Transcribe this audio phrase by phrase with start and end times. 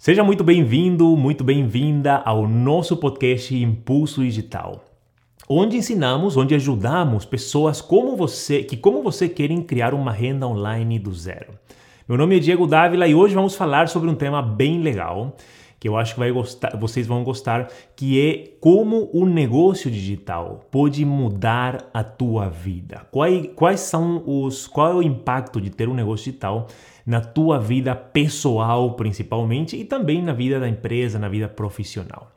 [0.00, 4.82] Seja muito bem-vindo, muito bem-vinda ao nosso podcast Impulso Digital,
[5.46, 10.98] onde ensinamos, onde ajudamos pessoas como você, que como você querem criar uma renda online
[10.98, 11.52] do zero.
[12.08, 15.36] Meu nome é Diego Dávila e hoje vamos falar sobre um tema bem legal
[15.80, 21.04] que eu acho que gostar, vocês vão gostar, que é como o negócio digital pode
[21.06, 23.06] mudar a tua vida.
[23.10, 26.68] Quais, quais são os, qual é o impacto de ter um negócio digital
[27.06, 32.30] na tua vida pessoal, principalmente, e também na vida da empresa, na vida profissional.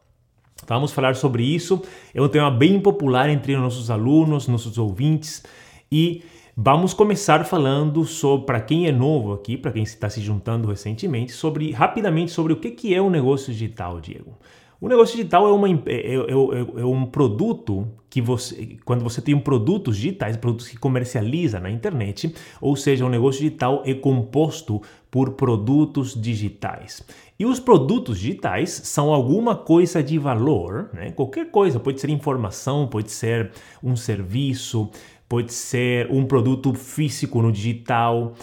[0.68, 1.82] Vamos falar sobre isso.
[2.14, 5.44] É um tema bem popular entre nossos alunos, nossos ouvintes
[5.92, 6.24] e
[6.56, 11.32] Vamos começar falando sobre, para quem é novo aqui, para quem está se juntando recentemente,
[11.32, 14.38] sobre rapidamente sobre o que, que é o um negócio digital, Diego.
[14.84, 19.22] O negócio digital é, uma, é, é, é, é, um produto que você, quando você
[19.22, 23.94] tem produtos digitais, produtos que comercializa na internet, ou seja, o um negócio digital é
[23.94, 27.02] composto por produtos digitais.
[27.40, 31.12] E os produtos digitais são alguma coisa de valor, né?
[31.12, 34.90] qualquer coisa, pode ser informação, pode ser um serviço,
[35.30, 38.34] pode ser um produto físico no digital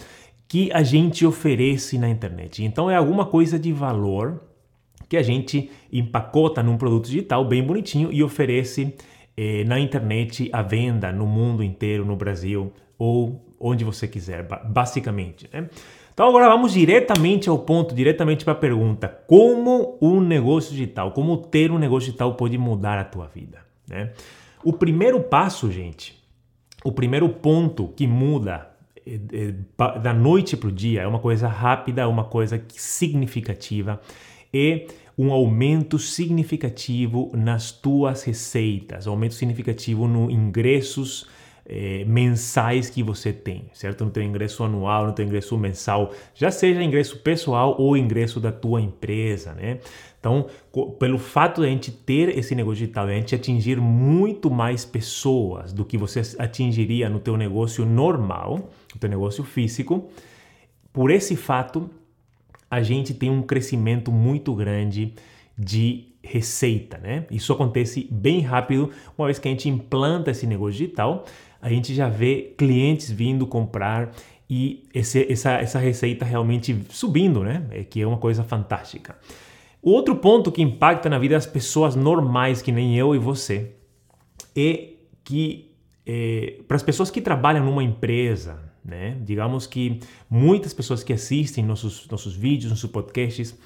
[0.47, 2.63] que a gente oferece na internet.
[2.63, 4.41] Então é alguma coisa de valor
[5.11, 8.95] que a gente empacota num produto digital bem bonitinho e oferece
[9.35, 15.49] eh, na internet à venda no mundo inteiro, no Brasil ou onde você quiser, basicamente.
[15.51, 15.69] Né?
[16.13, 21.35] Então agora vamos diretamente ao ponto, diretamente para a pergunta: como um negócio digital, como
[21.35, 23.59] ter um negócio digital pode mudar a tua vida?
[23.89, 24.13] Né?
[24.63, 26.23] O primeiro passo, gente,
[26.85, 28.69] o primeiro ponto que muda
[29.05, 33.99] é, é, da noite para o dia é uma coisa rápida, uma coisa significativa,
[34.53, 34.85] é
[35.17, 41.27] um aumento significativo nas tuas receitas, um aumento significativo no ingressos
[41.65, 44.03] eh, mensais que você tem, certo?
[44.03, 48.51] No teu ingresso anual, no teu ingresso mensal, já seja ingresso pessoal ou ingresso da
[48.51, 49.79] tua empresa, né?
[50.19, 50.47] Então,
[50.99, 55.73] pelo fato de a gente ter esse negócio digital, a gente atingir muito mais pessoas
[55.73, 60.09] do que você atingiria no teu negócio normal, no teu negócio físico,
[60.93, 61.89] por esse fato,
[62.71, 65.13] a gente tem um crescimento muito grande
[65.57, 67.25] de receita, né?
[67.29, 71.25] Isso acontece bem rápido, uma vez que a gente implanta esse negócio digital,
[71.61, 74.11] a gente já vê clientes vindo comprar
[74.49, 77.65] e esse, essa, essa receita realmente subindo, né?
[77.71, 79.17] É que é uma coisa fantástica.
[79.81, 83.71] Outro ponto que impacta na vida das pessoas normais, que nem eu e você,
[84.55, 84.91] é
[85.23, 85.71] que
[86.05, 89.99] é, para as pessoas que trabalham numa empresa, né, digamos que
[90.29, 93.57] muitas pessoas que assistem nossos, nossos vídeos, nossos podcasts,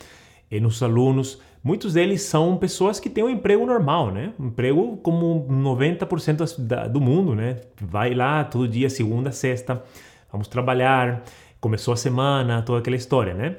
[0.52, 4.34] é, nossos alunos, muitos deles são pessoas que têm um emprego normal, né?
[4.40, 7.62] Um emprego como 90% do mundo, né?
[7.82, 9.84] Vai lá todo dia, segunda, sexta,
[10.32, 11.24] vamos trabalhar,
[11.60, 13.56] começou a semana, toda aquela história, né?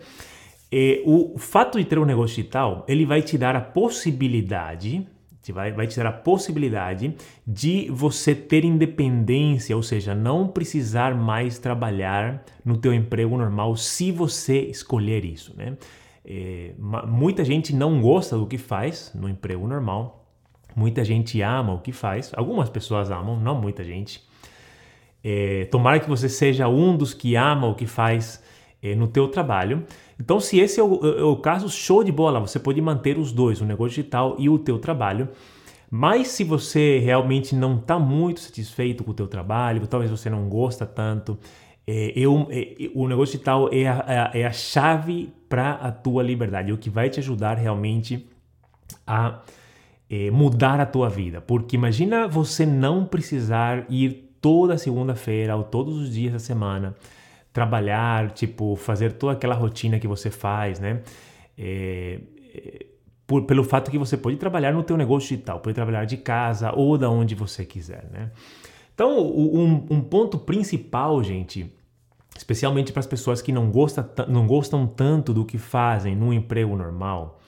[0.70, 5.06] E o fato de ter um negócio digital, ele vai te dar a possibilidade,
[5.52, 7.14] vai, vai te dar a possibilidade
[7.46, 14.10] de você ter independência, ou seja, não precisar mais trabalhar no teu emprego normal se
[14.10, 15.76] você escolher isso, né?
[16.28, 16.72] É,
[17.06, 20.26] muita gente não gosta do que faz no emprego normal,
[20.74, 24.26] muita gente ama o que faz, algumas pessoas amam, não muita gente.
[25.22, 28.42] É, tomara que você seja um dos que ama o que faz
[28.96, 29.84] no teu trabalho,
[30.18, 33.32] então, se esse é o, é o caso, show de bola, você pode manter os
[33.32, 35.28] dois, o negócio digital e o teu trabalho.
[35.90, 40.48] Mas se você realmente não está muito satisfeito com o teu trabalho, talvez você não
[40.48, 41.38] gosta tanto,
[41.86, 46.70] é, eu, é, o negócio digital é a, é a chave para a tua liberdade,
[46.70, 48.26] é o que vai te ajudar realmente
[49.06, 49.42] a
[50.10, 51.40] é, mudar a tua vida.
[51.40, 56.96] Porque imagina você não precisar ir toda segunda-feira ou todos os dias da semana
[57.56, 61.00] trabalhar, tipo, fazer toda aquela rotina que você faz, né?
[61.56, 62.20] É,
[62.54, 62.86] é,
[63.26, 66.70] por, pelo fato que você pode trabalhar no teu negócio digital, pode trabalhar de casa
[66.76, 68.30] ou da onde você quiser, né?
[68.94, 71.72] Então, um, um ponto principal, gente,
[72.36, 76.76] especialmente para as pessoas que não, gosta, não gostam tanto do que fazem no emprego
[76.76, 77.40] normal,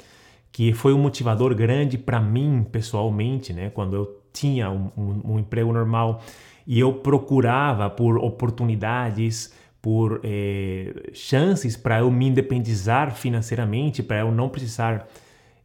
[0.50, 3.68] que foi um motivador grande para mim pessoalmente, né?
[3.68, 6.22] Quando eu tinha um, um, um emprego normal
[6.66, 14.32] e eu procurava por oportunidades por eh, chances para eu me independizar financeiramente, para eu
[14.32, 15.08] não precisar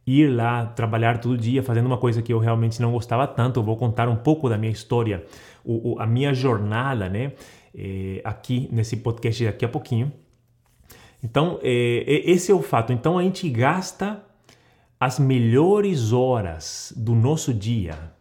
[0.06, 3.60] ir lá trabalhar todo dia fazendo uma coisa que eu realmente não gostava tanto.
[3.60, 5.24] Eu vou contar um pouco da minha história,
[5.64, 7.32] o, o, a minha jornada, né?
[7.74, 10.12] Eh, aqui nesse podcast daqui a pouquinho.
[11.22, 12.92] Então, eh, esse é o fato.
[12.92, 14.22] Então, a gente gasta
[15.00, 18.13] as melhores horas do nosso dia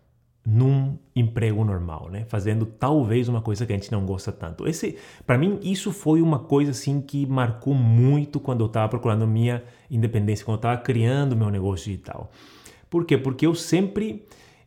[0.45, 2.25] num emprego normal, né?
[2.25, 4.68] Fazendo talvez uma coisa que a gente não gosta tanto.
[4.68, 9.25] Esse, para mim, isso foi uma coisa assim que marcou muito quando eu estava procurando
[9.25, 12.30] minha independência, quando eu estava criando meu negócio digital.
[12.90, 13.18] Por quê?
[13.18, 14.25] Porque eu sempre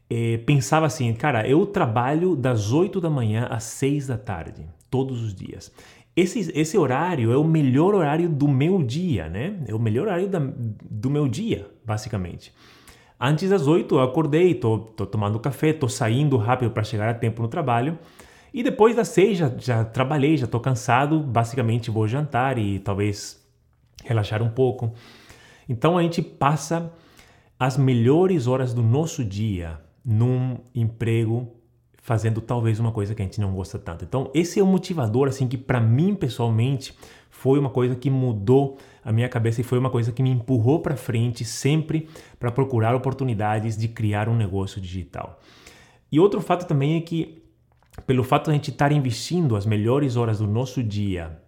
[0.08, 5.22] eh, pensava assim, cara, eu trabalho das 8 da manhã às 6 da tarde, todos
[5.22, 5.70] os dias.
[6.16, 9.62] Esse, esse horário é o melhor horário do meu dia, né?
[9.66, 12.54] É o melhor horário da, do meu dia, basicamente.
[13.18, 17.14] Antes das 8 eu acordei, tô, tô tomando café, tô saindo rápido para chegar a
[17.14, 17.98] tempo no trabalho.
[18.52, 23.42] E depois das 6 já, já trabalhei, já tô cansado, basicamente vou jantar e talvez
[24.04, 24.92] relaxar um pouco.
[25.68, 26.92] Então a gente passa
[27.58, 31.52] as melhores horas do nosso dia num emprego
[32.06, 34.04] fazendo talvez uma coisa que a gente não gosta tanto.
[34.04, 36.96] Então, esse é o motivador assim que para mim pessoalmente
[37.46, 40.80] foi uma coisa que mudou a minha cabeça e foi uma coisa que me empurrou
[40.80, 42.08] para frente sempre
[42.40, 45.40] para procurar oportunidades de criar um negócio digital.
[46.10, 47.40] E outro fato também é que,
[48.04, 51.40] pelo fato de a gente estar investindo as melhores horas do nosso dia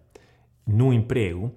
[0.65, 1.51] no emprego,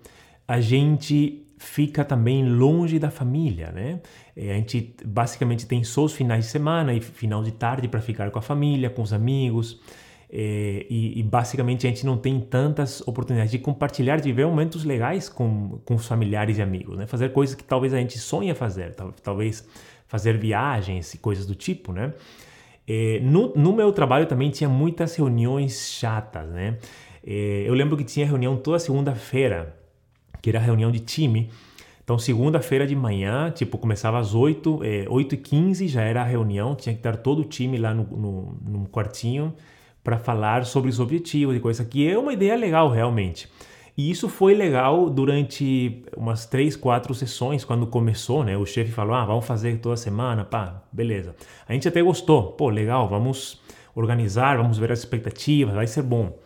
[0.49, 4.01] a gente fica também longe da família, né?
[4.37, 8.01] É, a gente basicamente tem só os finais de semana e final de tarde para
[8.01, 9.81] ficar com a família, com os amigos.
[10.35, 14.83] É, e, e, basicamente a gente não tem tantas oportunidades de compartilhar, de ver momentos
[14.83, 17.07] legais com, com os familiares e amigos, né?
[17.07, 19.69] Fazer coisas que talvez a gente sonha fazer, talvez
[20.07, 22.15] fazer viagens e coisas do tipo, né?
[22.89, 26.79] É, no, no, meu trabalho também tinha muitas reuniões chatas, né?
[27.23, 29.77] É, eu lembro que tinha reunião toda segunda-feira,
[30.41, 31.51] que era reunião de time.
[32.03, 36.25] Então, segunda-feira de manhã, tipo, começava às 8, é, 8 e 15 já era a
[36.25, 39.55] reunião, tinha que estar todo o time lá no, no, no quartinho,
[40.03, 43.49] para falar sobre os objetivos e coisa que é uma ideia legal realmente.
[43.97, 48.57] E isso foi legal durante umas três, quatro sessões, quando começou, né?
[48.57, 51.37] O chefe falou, ah, vamos fazer toda semana, pá, beleza.
[51.69, 53.61] A gente até gostou, pô, legal, vamos
[53.95, 56.39] organizar, vamos ver as expectativas, vai ser bom.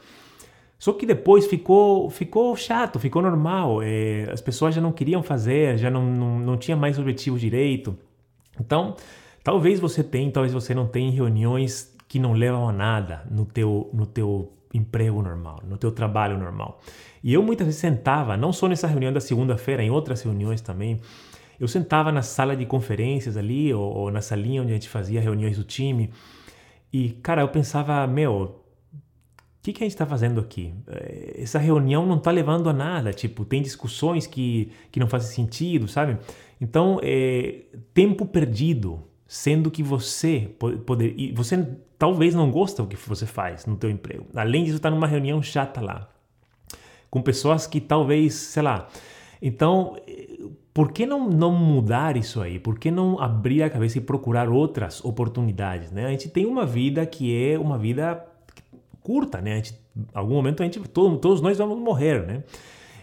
[0.79, 5.79] Só que depois ficou, ficou chato, ficou normal, é, as pessoas já não queriam fazer,
[5.79, 7.97] já não, não, não tinha mais objetivo direito.
[8.61, 8.97] Então,
[9.43, 13.91] talvez você tenha, talvez você não tenha reuniões que não levam a nada no teu,
[13.93, 16.81] no teu emprego normal, no teu trabalho normal.
[17.23, 20.99] E eu muitas vezes sentava, não só nessa reunião da segunda-feira, em outras reuniões também,
[21.61, 25.21] eu sentava na sala de conferências ali, ou, ou na salinha onde a gente fazia
[25.21, 26.11] reuniões do time,
[26.91, 28.65] e, cara, eu pensava, meu,
[28.95, 29.03] o
[29.63, 30.73] que, que a gente está fazendo aqui?
[30.89, 35.35] Eh, essa reunião não está levando a nada, tipo, tem discussões que, que não fazem
[35.35, 36.17] sentido, sabe?
[36.59, 40.51] Então, é tempo perdido, sendo que você
[40.87, 41.67] poder, e você
[41.99, 44.27] talvez não gosta do que você faz no teu emprego.
[44.35, 46.09] Além disso, está numa reunião chata lá,
[47.11, 48.89] com pessoas que talvez, sei lá.
[49.43, 49.97] Então,
[50.73, 52.59] por que não, não mudar isso aí?
[52.59, 55.91] Por que não abrir a cabeça e procurar outras oportunidades?
[55.91, 56.07] Né?
[56.07, 58.25] A gente tem uma vida que é uma vida
[59.03, 59.53] curta, né?
[59.53, 59.81] A gente,
[60.13, 62.43] algum momento a gente, todo, todos nós vamos morrer, né?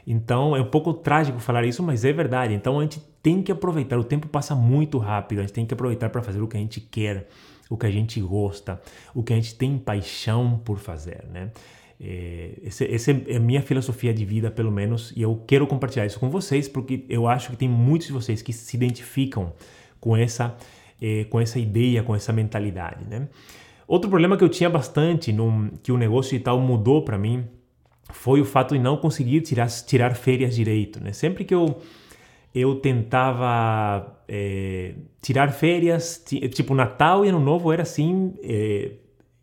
[0.05, 2.53] Então é um pouco trágico falar isso, mas é verdade.
[2.53, 3.97] Então a gente tem que aproveitar.
[3.97, 5.39] O tempo passa muito rápido.
[5.39, 7.27] A gente tem que aproveitar para fazer o que a gente quer,
[7.69, 8.81] o que a gente gosta,
[9.15, 11.51] o que a gente tem paixão por fazer, né?
[12.01, 16.19] É, essa é a minha filosofia de vida, pelo menos, e eu quero compartilhar isso
[16.19, 19.53] com vocês porque eu acho que tem muitos de vocês que se identificam
[20.01, 20.57] com essa,
[21.01, 23.29] é, com essa ideia, com essa mentalidade, né?
[23.87, 27.45] Outro problema que eu tinha bastante, no, que o negócio digital mudou para mim,
[28.11, 31.03] foi o fato de não conseguir tirar, tirar férias direito.
[31.03, 31.11] Né?
[31.11, 31.81] Sempre que eu,
[32.53, 36.23] eu tentava é, tirar férias,
[36.53, 38.91] tipo Natal e Ano Novo era assim, é,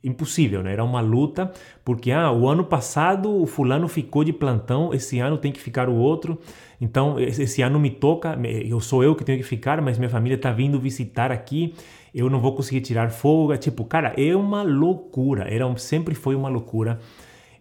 [0.03, 0.73] impossível, né?
[0.73, 1.53] era uma luta,
[1.85, 5.89] porque ah, o ano passado o fulano ficou de plantão, esse ano tem que ficar
[5.89, 6.39] o outro,
[6.81, 10.37] então esse ano me toca, eu sou eu que tenho que ficar, mas minha família
[10.37, 11.75] está vindo visitar aqui,
[12.15, 16.49] eu não vou conseguir tirar folga, tipo, cara, é uma loucura, era, sempre foi uma
[16.49, 16.99] loucura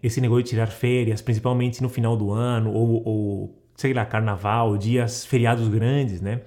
[0.01, 4.77] esse negócio de tirar férias, principalmente no final do ano, ou, ou sei lá, carnaval,
[4.77, 6.41] dias, feriados grandes, né?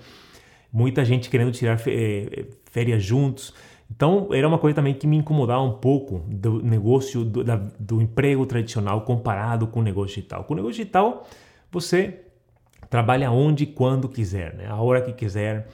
[0.71, 3.55] Muita gente querendo tirar eh, férias juntos.
[3.91, 8.03] Então, era uma coisa também que me incomodava um pouco do negócio, do, da, do
[8.03, 10.45] emprego tradicional comparado com o negócio digital.
[10.45, 11.27] Com o negócio digital,
[11.71, 12.21] você
[12.91, 14.67] trabalha onde e quando quiser, né?
[14.69, 15.69] a hora que quiser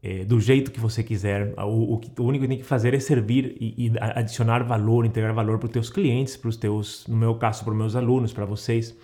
[0.00, 1.54] é, do jeito que você quiser.
[1.58, 5.34] O, o, o, único que tem que fazer é servir e, e adicionar valor, integrar
[5.34, 8.32] valor para os teus clientes, para os teus, no meu caso, para os meus alunos,
[8.32, 8.96] para vocês.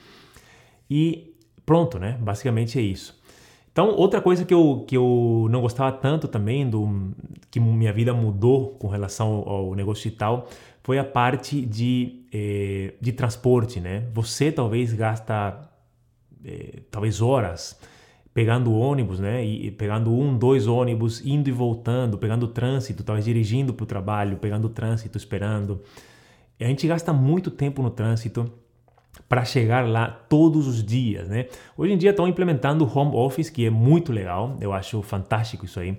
[0.88, 1.29] E
[1.70, 2.18] pronto, né?
[2.20, 3.16] Basicamente é isso.
[3.70, 7.12] Então, outra coisa que eu, que eu não gostava tanto também, do
[7.48, 10.48] que minha vida mudou com relação ao negócio digital,
[10.82, 14.08] foi a parte de, eh, de transporte, né?
[14.12, 15.70] Você talvez gasta,
[16.44, 17.78] eh, talvez horas
[18.34, 19.44] pegando ônibus, né?
[19.44, 24.38] E pegando um, dois ônibus, indo e voltando, pegando trânsito, talvez dirigindo para o trabalho,
[24.38, 25.80] pegando trânsito, esperando.
[26.60, 28.52] A gente gasta muito tempo no trânsito
[29.28, 31.46] para chegar lá todos os dias, né?
[31.76, 35.64] Hoje em dia estão implementando o home office, que é muito legal, eu acho fantástico
[35.64, 35.96] isso aí,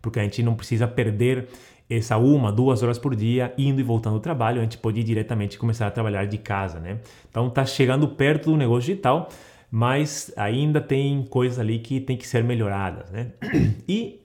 [0.00, 1.48] porque a gente não precisa perder
[1.90, 5.58] essa uma, duas horas por dia indo e voltando ao trabalho, a gente pode diretamente
[5.58, 7.00] começar a trabalhar de casa, né?
[7.28, 9.28] Então está chegando perto do negócio digital,
[9.70, 13.32] mas ainda tem coisas ali que tem que ser melhoradas, né?
[13.88, 14.20] E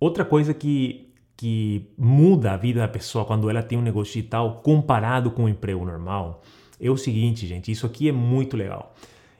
[0.00, 4.56] outra coisa que, que muda a vida da pessoa quando ela tem um negócio digital
[4.64, 6.42] comparado com o um emprego normal
[6.80, 8.94] é o seguinte, gente, isso aqui é muito legal.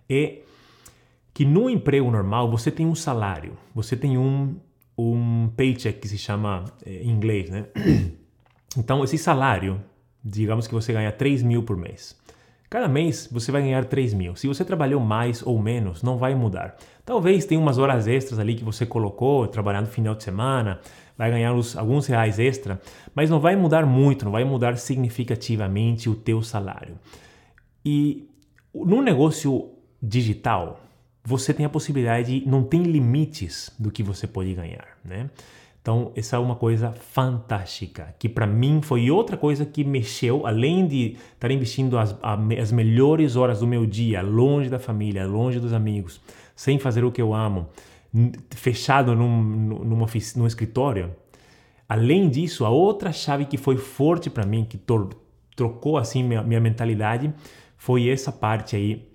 [0.08, 0.40] É
[1.32, 4.56] que no emprego normal você tem um salário, você tem um,
[4.98, 7.66] um paycheck que se chama é, em inglês, né?
[8.78, 9.82] Então, esse salário,
[10.24, 12.16] digamos que você ganha 3 mil por mês.
[12.70, 14.36] Cada mês você vai ganhar 3 mil.
[14.36, 16.76] Se você trabalhou mais ou menos, não vai mudar.
[17.04, 20.78] Talvez tenha umas horas extras ali que você colocou, trabalhando no final de semana,
[21.18, 22.80] vai ganhar uns, alguns reais extra,
[23.12, 26.96] mas não vai mudar muito, não vai mudar significativamente o teu salário.
[27.84, 28.28] E
[28.74, 29.70] no negócio
[30.02, 30.80] digital,
[31.24, 35.30] você tem a possibilidade, não tem limites do que você pode ganhar, né?
[35.82, 40.86] Então, essa é uma coisa fantástica, que para mim foi outra coisa que mexeu, além
[40.86, 45.72] de estar investindo as, as melhores horas do meu dia, longe da família, longe dos
[45.72, 46.20] amigos,
[46.54, 47.66] sem fazer o que eu amo,
[48.50, 50.06] fechado num, numa,
[50.36, 51.14] num escritório.
[51.88, 54.78] Além disso, a outra chave que foi forte para mim, que
[55.56, 57.32] trocou assim minha, minha mentalidade,
[57.80, 59.08] foi essa parte aí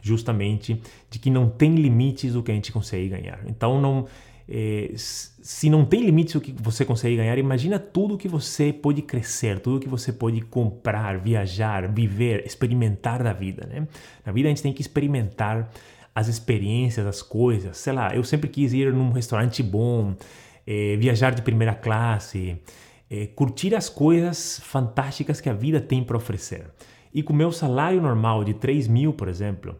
[0.00, 3.40] justamente de que não tem limites do que a gente consegue ganhar.
[3.48, 4.06] Então não
[4.48, 9.02] é, se não tem limites o que você consegue ganhar, imagina tudo que você pode
[9.02, 13.88] crescer, tudo que você pode comprar, viajar, viver, experimentar da vida, né?
[14.24, 15.68] Na vida a gente tem que experimentar
[16.14, 17.76] as experiências, as coisas.
[17.76, 20.14] Sei lá, eu sempre quis ir num restaurante bom,
[20.64, 22.56] é, viajar de primeira classe,
[23.10, 26.70] é, curtir as coisas fantásticas que a vida tem para oferecer.
[27.16, 29.74] E com meu salário normal de 3 mil, por exemplo,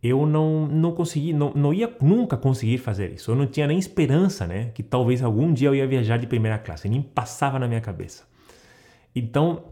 [0.00, 3.32] eu não, não consegui, não, não ia nunca conseguir fazer isso.
[3.32, 4.70] Eu não tinha nem esperança, né?
[4.72, 6.88] Que talvez algum dia eu ia viajar de primeira classe.
[6.88, 8.28] Nem passava na minha cabeça.
[9.12, 9.64] Então,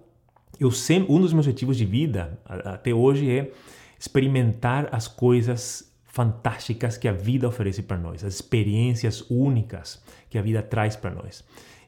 [0.59, 3.53] eu sempre, um dos meus objetivos de vida até hoje é
[3.97, 10.43] experimentar as coisas fantásticas que a vida oferece para nós, as experiências únicas que a
[10.43, 11.45] vida traz para nós.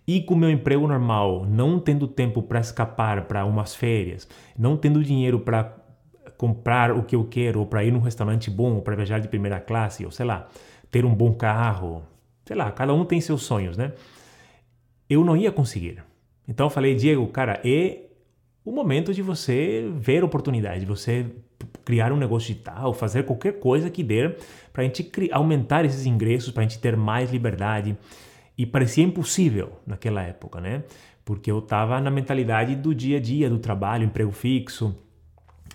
[0.08, 4.26] E com meu emprego normal, não tendo tempo para escapar para umas férias,
[4.58, 5.76] não tendo dinheiro para
[6.38, 9.28] comprar o que eu quero, ou para ir num restaurante bom, ou para viajar de
[9.28, 10.48] primeira classe, ou sei lá,
[10.90, 12.02] ter um bom carro,
[12.46, 13.92] sei lá, cada um tem seus sonhos, né?
[15.10, 16.02] Eu não ia conseguir.
[16.48, 18.06] Então eu falei, Diego, cara, é
[18.64, 21.26] o momento de você ver oportunidade, de você
[21.84, 24.34] criar um negócio digital, fazer qualquer coisa que dê
[24.72, 27.94] para a gente aumentar esses ingressos, para a gente ter mais liberdade.
[28.58, 30.82] E parecia impossível naquela época, né?
[31.24, 34.94] Porque eu estava na mentalidade do dia a dia, do trabalho, emprego fixo,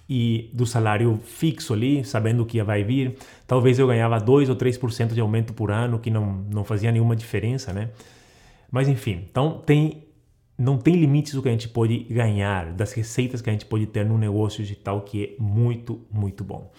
[0.10, 3.16] e do salário fixo ali, sabendo que vai vir.
[3.48, 7.16] Talvez eu ganhava 2 ou 3% de aumento por ano, que não, não fazia nenhuma
[7.16, 7.90] diferença, né?
[8.70, 10.04] Mas enfim, então tem
[10.56, 13.88] não tem limites do que a gente pode ganhar, das receitas que a gente pode
[13.88, 16.72] ter no negócio digital, que é muito, muito bom.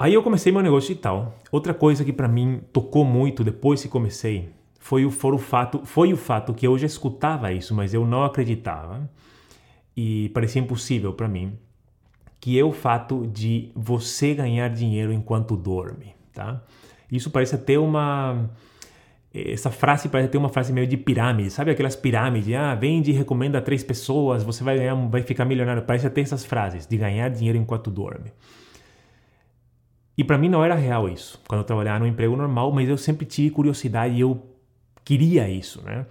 [0.00, 1.34] Aí eu comecei meu negócio digital.
[1.52, 5.82] Outra coisa que para mim tocou muito depois que comecei foi o, foi o fato,
[5.84, 9.06] foi o fato que eu já escutava isso, mas eu não acreditava
[9.94, 11.52] e parecia impossível para mim,
[12.40, 16.62] que é o fato de você ganhar dinheiro enquanto dorme, tá?
[17.12, 18.48] Isso parece até uma
[19.34, 22.54] essa frase parece ter uma frase meio de pirâmide, sabe aquelas pirâmides?
[22.54, 25.82] Ah, vende e recomenda a três pessoas, você vai ganhar, vai ficar milionário.
[25.82, 28.32] Parece até essas frases de ganhar dinheiro enquanto dorme.
[30.16, 32.98] E para mim não era real isso, quando eu trabalhava no emprego normal, mas eu
[32.98, 34.42] sempre tive curiosidade e eu
[35.04, 36.06] queria isso, né?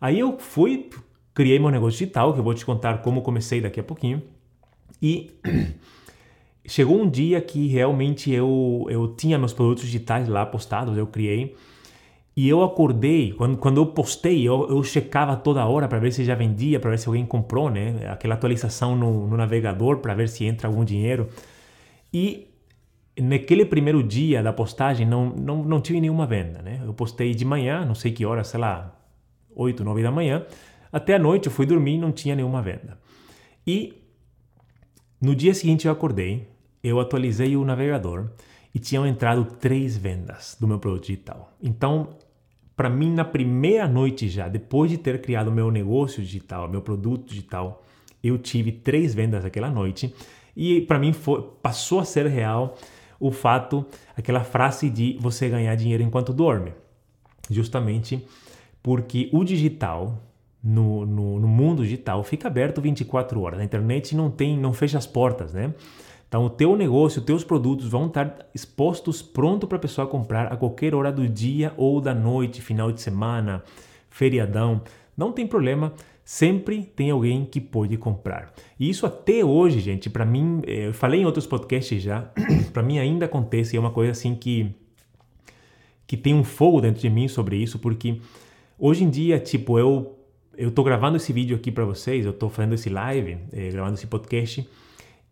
[0.00, 0.90] Aí eu fui,
[1.32, 4.22] criei meu negócio digital, que eu vou te contar como comecei daqui a pouquinho.
[5.00, 5.30] E
[6.66, 11.56] chegou um dia que realmente eu, eu tinha meus produtos digitais lá postados, eu criei.
[12.36, 16.24] E eu acordei, quando, quando eu postei, eu, eu checava toda hora para ver se
[16.24, 18.08] já vendia, para ver se alguém comprou, né?
[18.10, 21.28] Aquela atualização no, no navegador para ver se entra algum dinheiro.
[22.12, 22.48] E
[23.20, 26.80] naquele primeiro dia da postagem não, não, não tive nenhuma venda, né?
[26.84, 28.94] Eu postei de manhã, não sei que hora, sei lá,
[29.54, 30.44] 8, 9 da manhã.
[30.92, 32.98] Até a noite eu fui dormir e não tinha nenhuma venda.
[33.66, 34.02] E
[35.20, 36.48] no dia seguinte eu acordei,
[36.82, 38.30] eu atualizei o navegador
[38.74, 41.52] e tinham entrado três vendas do meu produto digital.
[41.62, 42.16] Então,
[42.76, 47.28] para mim, na primeira noite já, depois de ter criado meu negócio digital, meu produto
[47.28, 47.82] digital,
[48.22, 50.12] eu tive três vendas aquela noite
[50.56, 52.76] e para mim foi, passou a ser real
[53.26, 56.74] o fato, aquela frase de você ganhar dinheiro enquanto dorme.
[57.50, 58.22] Justamente
[58.82, 60.18] porque o digital,
[60.62, 63.60] no, no, no, mundo digital, fica aberto 24 horas.
[63.60, 65.72] A internet não tem, não fecha as portas, né?
[66.28, 70.52] Então, o teu negócio, os teus produtos vão estar expostos, pronto para a pessoa comprar
[70.52, 73.62] a qualquer hora do dia ou da noite, final de semana,
[74.10, 74.82] feriadão.
[75.16, 78.52] Não tem problema, sempre tem alguém que pode comprar.
[78.80, 82.32] E isso até hoje, gente, para mim, eh, eu falei em outros podcasts já,
[82.72, 84.74] para mim ainda acontece, é uma coisa assim que
[86.06, 88.20] que tem um fogo dentro de mim sobre isso, porque
[88.78, 90.18] hoje em dia, tipo, eu
[90.56, 93.94] eu tô gravando esse vídeo aqui para vocês, eu tô fazendo esse live, eh, gravando
[93.94, 94.66] esse podcast,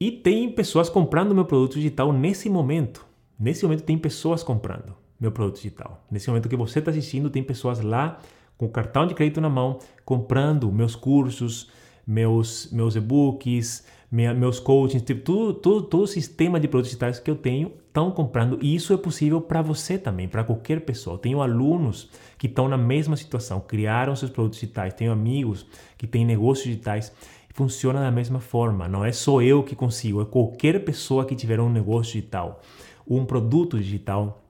[0.01, 3.07] e tem pessoas comprando meu produto digital nesse momento.
[3.39, 6.05] Nesse momento tem pessoas comprando meu produto digital.
[6.11, 8.19] Nesse momento que você está assistindo, tem pessoas lá
[8.63, 11.69] com o cartão de crédito na mão, comprando meus cursos,
[12.07, 17.19] meus, meus e-books, minha, meus coachings, tipo, tudo, tudo, todo o sistema de produtos digitais
[17.19, 18.61] que eu tenho estão comprando.
[18.63, 21.19] E isso é possível para você também, para qualquer pessoa.
[21.19, 25.67] Tenho alunos que estão na mesma situação, criaram seus produtos digitais, tenho amigos
[25.99, 27.13] que têm negócios digitais.
[27.55, 31.61] Funciona da mesma forma, não é só eu que consigo, é qualquer pessoa que tiver
[31.61, 32.63] um negócio digital,
[33.07, 34.42] um produto digital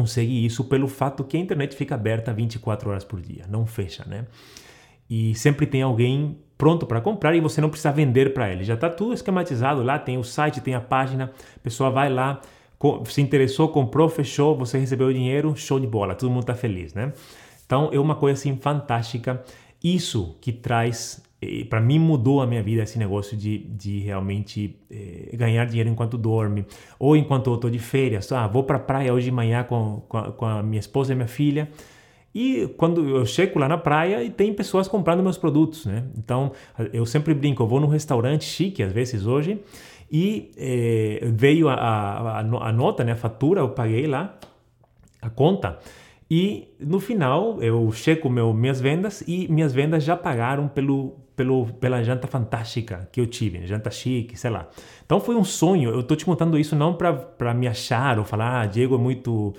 [0.00, 4.04] consegue isso pelo fato que a internet fica aberta 24 horas por dia, não fecha,
[4.06, 4.26] né?
[5.08, 8.64] E sempre tem alguém pronto para comprar e você não precisa vender para ele.
[8.64, 12.40] Já está tudo esquematizado lá, tem o site, tem a página, a pessoa vai lá,
[13.06, 16.94] se interessou, comprou, fechou, você recebeu o dinheiro, show de bola, todo mundo está feliz,
[16.94, 17.12] né?
[17.66, 19.42] Então é uma coisa assim fantástica.
[19.82, 21.22] Isso que traz
[21.70, 26.18] para mim mudou a minha vida esse negócio de, de realmente eh, ganhar dinheiro enquanto
[26.18, 26.66] dorme
[26.98, 28.30] ou enquanto eu estou de férias.
[28.30, 31.12] Ah, vou para a praia hoje de manhã com, com a, com, a, minha esposa
[31.12, 31.70] e minha filha.
[32.34, 36.04] E quando eu chego lá na praia e tem pessoas comprando meus produtos, né?
[36.16, 36.52] Então
[36.92, 39.62] eu sempre brinco, eu vou num restaurante chique às vezes hoje
[40.12, 44.38] e eh, veio a, a, a, nota, né, a fatura, eu paguei lá
[45.22, 45.78] a conta
[46.30, 51.66] e no final eu checo meu, minhas vendas e minhas vendas já pagaram pelo pelo,
[51.74, 54.68] pela janta fantástica que eu tive, janta chique, sei lá.
[55.06, 58.60] Então foi um sonho, eu tô te contando isso não para me achar ou falar,
[58.60, 59.54] ah, Diego é muito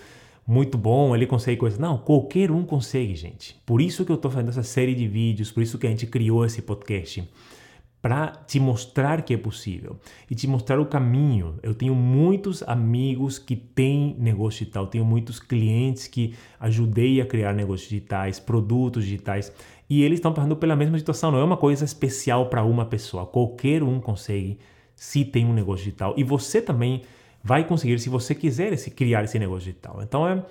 [0.45, 1.79] muito bom, ele consegue coisas.
[1.79, 3.59] Não, qualquer um consegue, gente.
[3.65, 6.05] Por isso que eu tô fazendo essa série de vídeos, por isso que a gente
[6.05, 7.27] criou esse podcast
[8.01, 11.59] para te mostrar que é possível e te mostrar o caminho.
[11.61, 17.53] Eu tenho muitos amigos que têm negócio digital, tenho muitos clientes que ajudei a criar
[17.53, 19.53] negócios digitais, produtos digitais
[19.87, 21.31] e eles estão passando pela mesma situação.
[21.31, 23.25] Não é uma coisa especial para uma pessoa.
[23.25, 24.57] Qualquer um consegue
[24.95, 26.13] se tem um negócio digital.
[26.17, 27.03] E você também
[27.43, 29.99] vai conseguir se você quiser esse, criar esse negócio digital.
[30.01, 30.43] Então é,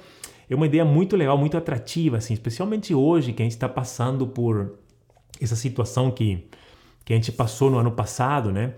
[0.48, 4.26] é uma ideia muito legal, muito atrativa, assim, especialmente hoje que a gente está passando
[4.26, 4.78] por
[5.40, 6.46] essa situação que,
[7.11, 8.75] que a gente passou no ano passado, né?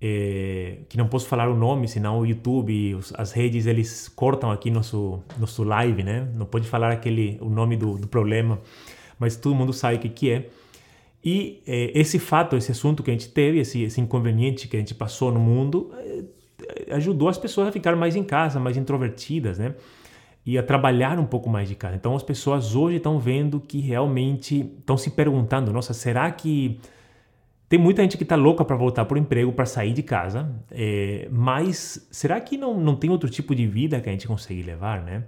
[0.00, 4.70] É, que não posso falar o nome, senão o YouTube, as redes, eles cortam aqui
[4.70, 6.28] nosso, nosso live, né?
[6.34, 8.58] Não pode falar aquele, o nome do, do problema
[9.18, 10.48] mas todo mundo sabe o que, que é.
[11.24, 14.78] E é, esse fato, esse assunto que a gente teve, esse, esse inconveniente que a
[14.78, 19.58] gente passou no mundo, é, ajudou as pessoas a ficar mais em casa, mais introvertidas,
[19.58, 19.74] né?
[20.44, 21.96] E a trabalhar um pouco mais de casa.
[21.96, 26.78] Então as pessoas hoje estão vendo que realmente estão se perguntando: nossa, será que.
[27.68, 30.48] Tem muita gente que está louca para voltar para o emprego, para sair de casa,
[30.70, 34.62] é, mas será que não, não tem outro tipo de vida que a gente consegue
[34.62, 35.24] levar, né?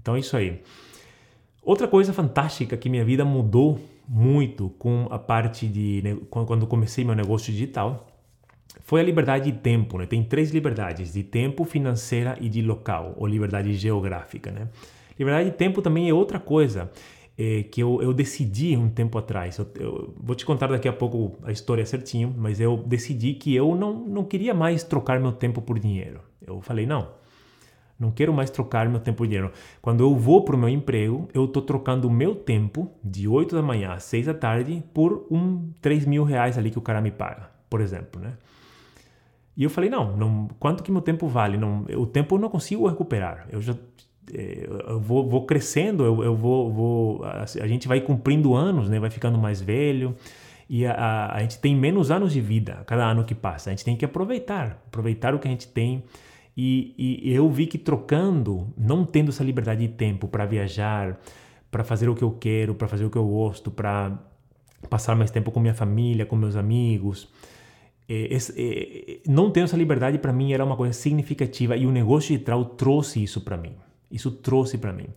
[0.00, 0.62] Então é isso aí.
[1.60, 7.16] Outra coisa fantástica que minha vida mudou muito com a parte de quando comecei meu
[7.16, 8.06] negócio digital
[8.82, 9.98] foi a liberdade de tempo.
[9.98, 10.06] Né?
[10.06, 14.52] Tem três liberdades: de tempo, financeira e de local, ou liberdade geográfica.
[14.52, 14.68] Né?
[15.18, 16.88] Liberdade de tempo também é outra coisa
[17.38, 19.58] é, que eu, eu, decidi um tempo atrás.
[19.58, 23.54] Eu, eu, vou te contar daqui a pouco a história certinho, mas eu decidi que
[23.54, 26.20] eu não, não queria mais trocar meu tempo por dinheiro.
[26.46, 27.08] Eu falei, não
[27.98, 29.50] não quero mais trocar meu tempo por dinheiro.
[29.80, 33.54] Quando eu vou para o meu emprego, eu estou trocando o meu tempo de 8
[33.54, 37.00] da manhã às 6 da tarde por um 3 mil reais ali que o cara
[37.00, 38.34] me paga, por exemplo, né?
[39.56, 41.56] E eu falei, não, não quanto que meu tempo vale?
[41.56, 43.48] Não, o tempo eu não consigo recuperar.
[43.50, 43.74] Eu já
[44.32, 48.98] eu vou, vou crescendo, eu, eu vou, vou a, a, gente vai cumprindo anos, né?
[48.98, 50.16] Vai ficando mais velho
[50.68, 53.70] e a, a, a gente tem menos anos de vida cada ano que passa.
[53.70, 56.02] A gente tem que aproveitar, aproveitar o que a gente tem
[56.56, 61.20] e, e eu vi que trocando, não tendo essa liberdade de tempo para viajar,
[61.70, 64.18] para fazer o que eu quero, para fazer o que eu gosto, para
[64.88, 67.28] passar mais tempo com minha família, com meus amigos,
[68.08, 72.32] é, é, não tendo essa liberdade para mim era uma coisa significativa e o negócio
[72.32, 73.74] digital trouxe isso para mim.
[74.10, 75.08] Isso trouxe para mim.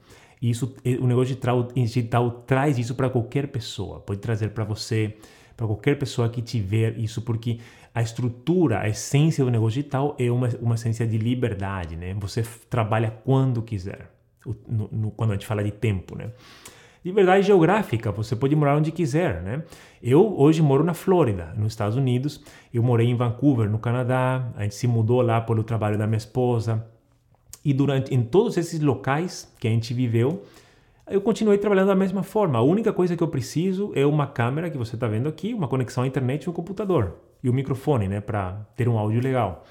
[0.41, 1.37] E isso, o negócio
[1.75, 3.99] digital, traz isso para qualquer pessoa.
[3.99, 5.17] Pode trazer para você,
[5.57, 7.59] para qualquer pessoa que tiver isso, porque
[7.93, 12.15] a estrutura, a essência do negócio digital é uma, uma essência de liberdade, né?
[12.19, 14.09] Você trabalha quando quiser,
[14.67, 16.31] no, no, quando a gente fala de tempo, né?
[17.03, 19.63] Liberdade geográfica, você pode morar onde quiser, né?
[20.01, 22.43] Eu hoje moro na Flórida, nos Estados Unidos.
[22.73, 24.51] Eu morei em Vancouver, no Canadá.
[24.55, 26.85] A gente se mudou lá pelo trabalho da minha esposa.
[27.63, 30.43] E durante em todos esses locais que a gente viveu,
[31.09, 32.59] eu continuei trabalhando da mesma forma.
[32.59, 35.67] A única coisa que eu preciso é uma câmera que você está vendo aqui, uma
[35.67, 39.21] conexão à internet e um computador e o um microfone, né, para ter um áudio
[39.21, 39.65] legal.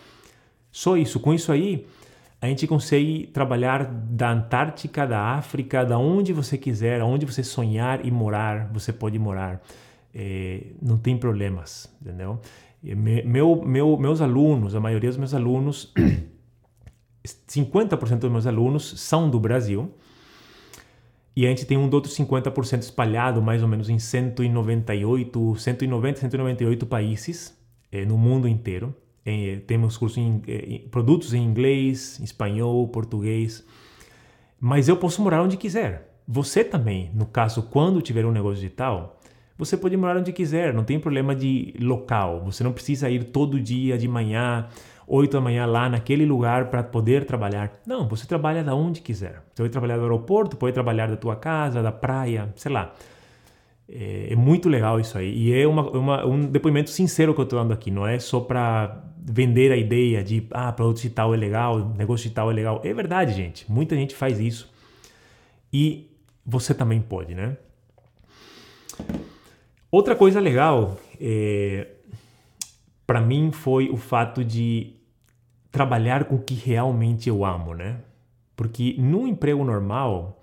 [0.71, 1.21] Só isso.
[1.21, 1.87] Com isso aí,
[2.41, 8.05] a gente consegue trabalhar da Antártica, da África, da onde você quiser, aonde você sonhar
[8.05, 9.63] e morar, você pode morar.
[10.15, 12.41] É, não tem problemas, entendeu?
[12.83, 15.93] Meu, meu, meus alunos, a maioria dos meus alunos,
[17.49, 19.93] 50% dos meus alunos são do Brasil
[21.39, 26.85] e a gente tem um outro 50% espalhado mais ou menos em 198, 190, 198
[26.85, 27.57] países
[27.93, 28.93] é, no mundo inteiro.
[29.25, 33.65] É, temos cursos em, é, produtos em inglês, espanhol, português.
[34.59, 36.13] Mas eu posso morar onde quiser.
[36.27, 39.21] Você também, no caso, quando tiver um negócio digital,
[39.57, 42.45] você pode morar onde quiser, não tem problema de local.
[42.47, 44.67] Você não precisa ir todo dia de manhã
[45.09, 47.73] 8 da manhã lá naquele lugar para poder trabalhar.
[47.87, 49.43] Não, você trabalha da onde quiser.
[49.55, 52.95] Você vai trabalhar do aeroporto, pode trabalhar da tua casa, da praia, sei lá.
[53.89, 55.33] É, é muito legal isso aí.
[55.35, 57.91] E é uma, uma, um depoimento sincero que eu estou dando aqui.
[57.91, 62.51] Não é só para vender a ideia de, ah, produto digital é legal, negócio digital
[62.51, 62.81] é legal.
[62.85, 63.71] É verdade, gente.
[63.71, 64.71] Muita gente faz isso.
[65.73, 66.11] E
[66.45, 67.57] você também pode, né?
[69.91, 71.87] Outra coisa legal é,
[73.07, 74.98] para mim foi o fato de
[75.71, 78.01] trabalhar com o que realmente eu amo, né?
[78.57, 80.41] Porque no emprego normal,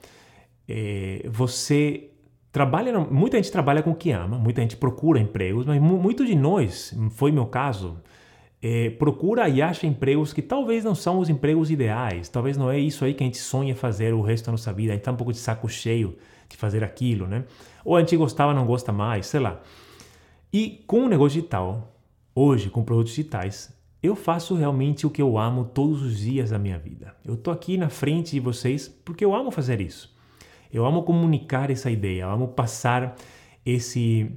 [0.68, 2.10] é, você
[2.52, 6.36] trabalha, muita gente trabalha com o que ama, muita gente procura empregos, mas muito de
[6.36, 7.98] nós, foi meu caso,
[8.62, 12.80] é, procura e acha empregos que talvez não são os empregos ideais, talvez não é
[12.80, 15.12] isso aí que a gente sonha fazer o resto da nossa vida, a gente tá
[15.12, 17.44] um pouco de saco cheio de fazer aquilo, né?
[17.84, 19.62] Ou a gente gostava, não gosta mais, sei lá.
[20.54, 21.94] E com o negócio digital,
[22.34, 26.60] hoje, com produtos digitais, eu faço realmente o que eu amo todos os dias da
[26.60, 27.16] minha vida.
[27.24, 30.14] Eu estou aqui na frente de vocês porque eu amo fazer isso.
[30.72, 33.16] Eu amo comunicar essa ideia, eu amo passar
[33.66, 34.32] esse,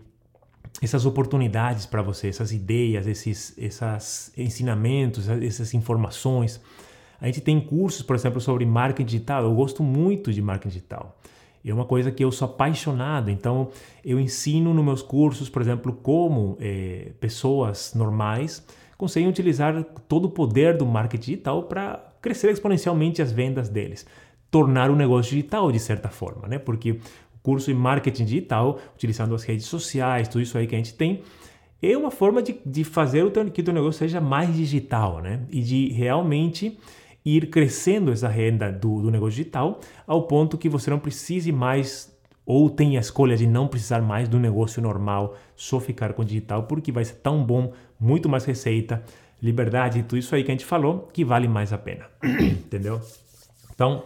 [0.80, 6.60] essas oportunidades para vocês, essas ideias, esses, esses ensinamentos, essas informações.
[7.20, 9.42] A gente tem cursos, por exemplo, sobre marketing digital.
[9.42, 11.18] Eu gosto muito de marketing digital.
[11.64, 13.30] É uma coisa que eu sou apaixonado.
[13.30, 13.70] Então,
[14.04, 18.64] eu ensino nos meus cursos, por exemplo, como é, pessoas normais
[18.98, 24.04] conseguem utilizar todo o poder do marketing digital para crescer exponencialmente as vendas deles,
[24.50, 26.58] tornar o negócio digital de certa forma, né?
[26.58, 26.98] Porque o
[27.40, 31.22] curso em marketing digital, utilizando as redes sociais, tudo isso aí que a gente tem,
[31.80, 35.22] é uma forma de, de fazer o teu, que o teu negócio seja mais digital,
[35.22, 35.46] né?
[35.48, 36.76] E de realmente
[37.24, 42.18] ir crescendo essa renda do, do negócio digital ao ponto que você não precise mais
[42.44, 46.62] ou tenha a escolha de não precisar mais do negócio normal, só ficar com digital,
[46.62, 49.02] porque vai ser tão bom, muito mais receita,
[49.42, 52.06] liberdade e tudo isso aí que a gente falou, que vale mais a pena.
[52.22, 53.00] Entendeu?
[53.72, 54.04] Então,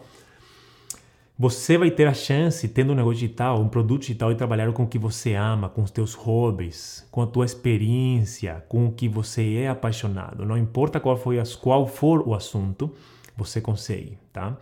[1.39, 4.85] você vai ter a chance, tendo um negócio digital, um produto digital, de trabalhar com
[4.85, 9.09] o que você ama, com os teus hobbies, com a tua experiência, com o que
[9.09, 10.45] você é apaixonado.
[10.45, 12.95] Não importa qual, foi as, qual for o assunto,
[13.37, 14.57] você consegue, tá?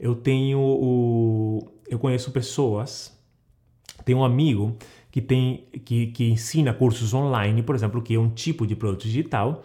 [0.00, 3.16] Eu tenho o, eu conheço pessoas,
[4.04, 4.76] tenho um amigo
[5.18, 9.02] que tem que, que ensina cursos online, por exemplo, que é um tipo de produto
[9.02, 9.64] digital,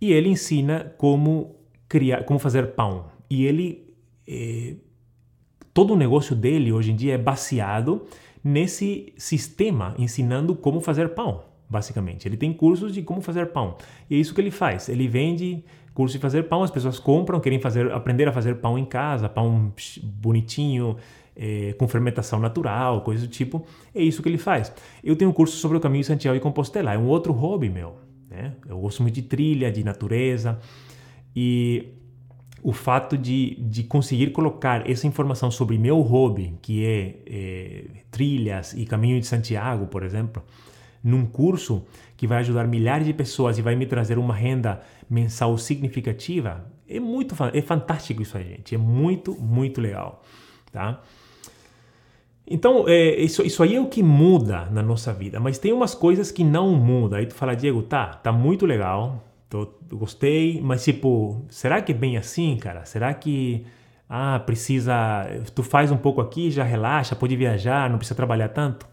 [0.00, 3.06] e ele ensina como criar, como fazer pão.
[3.28, 3.94] E ele
[4.26, 4.76] é,
[5.74, 8.06] todo o negócio dele hoje em dia é baseado
[8.42, 12.26] nesse sistema ensinando como fazer pão, basicamente.
[12.26, 13.76] Ele tem cursos de como fazer pão.
[14.08, 14.88] E é isso que ele faz.
[14.88, 15.62] Ele vende
[15.92, 19.28] curso de fazer pão, as pessoas compram, querem fazer, aprender a fazer pão em casa,
[19.28, 20.96] pão bonitinho,
[21.36, 23.64] é, com fermentação natural, coisa do tipo.
[23.94, 24.72] É isso que ele faz.
[25.02, 27.68] Eu tenho um curso sobre o caminho de Santiago e Compostela, é um outro hobby
[27.68, 27.96] meu.
[28.28, 28.52] Né?
[28.68, 30.58] Eu gosto muito de trilha, de natureza
[31.34, 31.88] e
[32.62, 38.72] o fato de, de conseguir colocar essa informação sobre meu hobby, que é, é trilhas
[38.72, 40.42] e caminho de Santiago, por exemplo,
[41.02, 41.84] num curso
[42.16, 46.98] que vai ajudar milhares de pessoas e vai me trazer uma renda mensal significativa, é
[46.98, 48.74] muito é fantástico isso aí, gente.
[48.74, 50.22] É muito, muito legal,
[50.72, 51.02] tá?
[52.46, 55.94] Então, é, isso, isso aí é o que muda na nossa vida, mas tem umas
[55.94, 57.18] coisas que não mudam.
[57.18, 61.94] Aí tu fala, Diego, tá, tá muito legal, tô, gostei, mas tipo, será que é
[61.94, 62.84] bem assim, cara?
[62.84, 63.64] Será que,
[64.08, 68.86] ah, precisa, tu faz um pouco aqui, já relaxa, pode viajar, não precisa trabalhar tanto?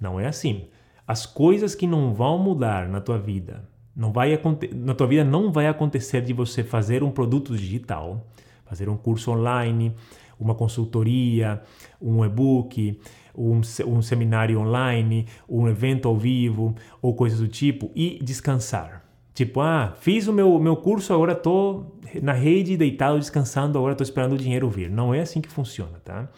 [0.00, 0.64] Não é assim.
[1.06, 3.62] As coisas que não vão mudar na tua vida,
[3.94, 4.38] não vai
[4.74, 8.26] na tua vida não vai acontecer de você fazer um produto digital,
[8.66, 9.94] fazer um curso online,
[10.38, 11.62] uma consultoria,
[12.00, 13.00] um e-book,
[13.34, 19.04] um, um seminário online, um evento ao vivo ou coisas do tipo e descansar.
[19.34, 24.02] Tipo, ah, fiz o meu, meu curso, agora estou na rede, deitado, descansando, agora estou
[24.02, 24.88] esperando o dinheiro vir.
[24.88, 26.28] Não é assim que funciona, tá?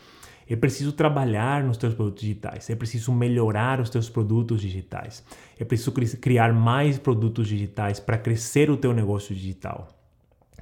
[0.51, 5.23] É preciso trabalhar nos teus produtos digitais, é preciso melhorar os teus produtos digitais,
[5.61, 9.89] é preciso criar mais produtos digitais para crescer o teu negócio digital,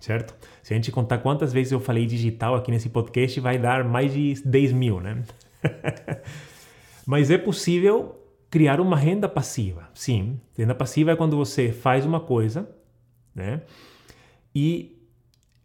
[0.00, 0.34] certo?
[0.62, 4.12] Se a gente contar quantas vezes eu falei digital aqui nesse podcast, vai dar mais
[4.12, 5.22] de 10 mil, né?
[7.06, 9.88] Mas é possível criar uma renda passiva.
[9.94, 12.68] Sim, renda passiva é quando você faz uma coisa,
[13.34, 13.62] né?
[14.54, 14.96] E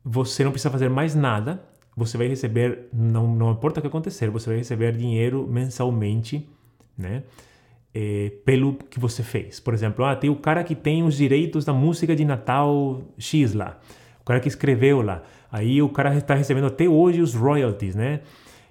[0.03, 1.63] você não precisa fazer mais nada,
[1.95, 6.47] você vai receber, não, não importa o que acontecer, você vai receber dinheiro mensalmente,
[6.97, 7.23] né?
[7.93, 9.59] É, pelo que você fez.
[9.59, 13.53] Por exemplo, ah, tem o cara que tem os direitos da música de Natal X
[13.53, 13.79] lá,
[14.21, 15.23] o cara que escreveu lá.
[15.51, 18.21] Aí o cara está recebendo até hoje os royalties, né?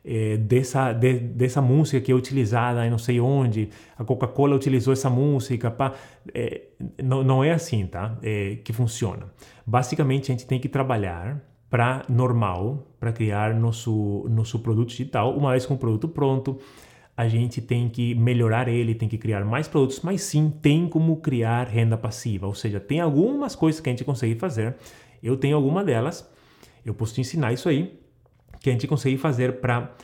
[0.04, 4.92] é, dessa, de, dessa música que é utilizada em não sei onde, a Coca-Cola utilizou
[4.92, 5.94] essa música, pá.
[6.34, 6.62] É,
[7.02, 8.16] não, não é assim, tá?
[8.22, 9.26] É, que funciona.
[9.66, 15.36] Basicamente, a gente tem que trabalhar para normal, para criar nosso, nosso produto digital.
[15.36, 16.58] Uma vez com o produto pronto,
[17.16, 21.16] a gente tem que melhorar ele, tem que criar mais produtos, mas sim tem como
[21.18, 22.46] criar renda passiva.
[22.46, 24.74] Ou seja, tem algumas coisas que a gente consegue fazer.
[25.22, 26.28] Eu tenho alguma delas,
[26.84, 27.98] eu posso te ensinar isso aí
[28.60, 29.94] que a gente consegue fazer para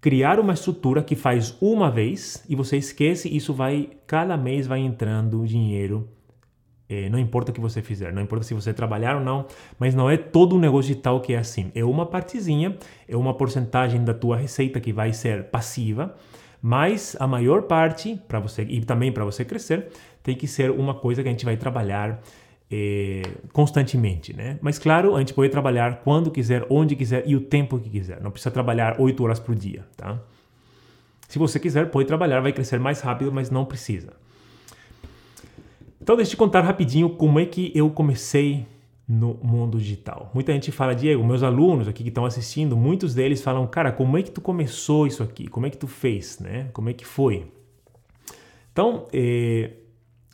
[0.00, 4.80] criar uma estrutura que faz uma vez e você esquece, isso vai cada mês vai
[4.80, 6.08] entrando dinheiro.
[6.88, 9.92] É, não importa o que você fizer, não importa se você trabalhar ou não, mas
[9.92, 11.72] não é todo um negócio digital que é assim.
[11.74, 12.76] É uma partezinha,
[13.08, 16.14] é uma porcentagem da tua receita que vai ser passiva,
[16.62, 19.88] mas a maior parte para você e também para você crescer
[20.22, 22.22] tem que ser uma coisa que a gente vai trabalhar
[23.52, 24.58] constantemente, né?
[24.60, 28.20] Mas claro, a gente pode trabalhar quando quiser, onde quiser e o tempo que quiser.
[28.20, 30.18] Não precisa trabalhar 8 horas por dia, tá?
[31.28, 34.12] Se você quiser, pode trabalhar, vai crescer mais rápido, mas não precisa.
[36.00, 38.66] Então, deixa eu te contar rapidinho como é que eu comecei
[39.08, 40.30] no mundo digital.
[40.34, 44.18] Muita gente fala, Diego, meus alunos aqui que estão assistindo, muitos deles falam, cara, como
[44.18, 45.46] é que tu começou isso aqui?
[45.46, 46.68] Como é que tu fez, né?
[46.72, 47.46] Como é que foi?
[48.72, 49.70] Então, eh,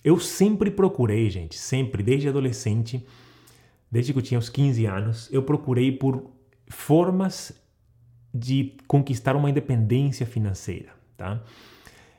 [0.05, 3.07] eu sempre procurei, gente, sempre, desde adolescente,
[3.91, 6.31] desde que eu tinha uns 15 anos, eu procurei por
[6.69, 7.53] formas
[8.35, 11.43] de conquistar uma independência financeira, tá?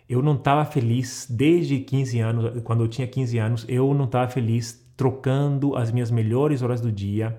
[0.08, 4.30] Eu não estava feliz desde 15 anos, quando eu tinha 15 anos, eu não estava
[4.30, 7.38] feliz trocando as minhas melhores horas do dia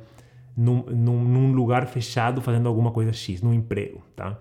[0.57, 4.39] num, num, num, lugar fechado fazendo alguma coisa X, num emprego, tá?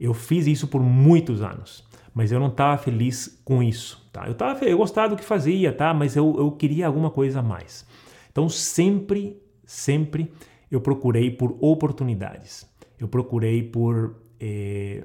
[0.00, 4.26] Eu fiz isso por muitos anos mas eu não estava feliz com isso, tá?
[4.26, 5.94] Eu, tava, eu gostava do que fazia, tá?
[5.94, 7.86] Mas eu, eu queria alguma coisa a mais.
[8.30, 10.32] Então, sempre, sempre
[10.70, 12.68] eu procurei por oportunidades.
[12.98, 15.04] Eu procurei por eh,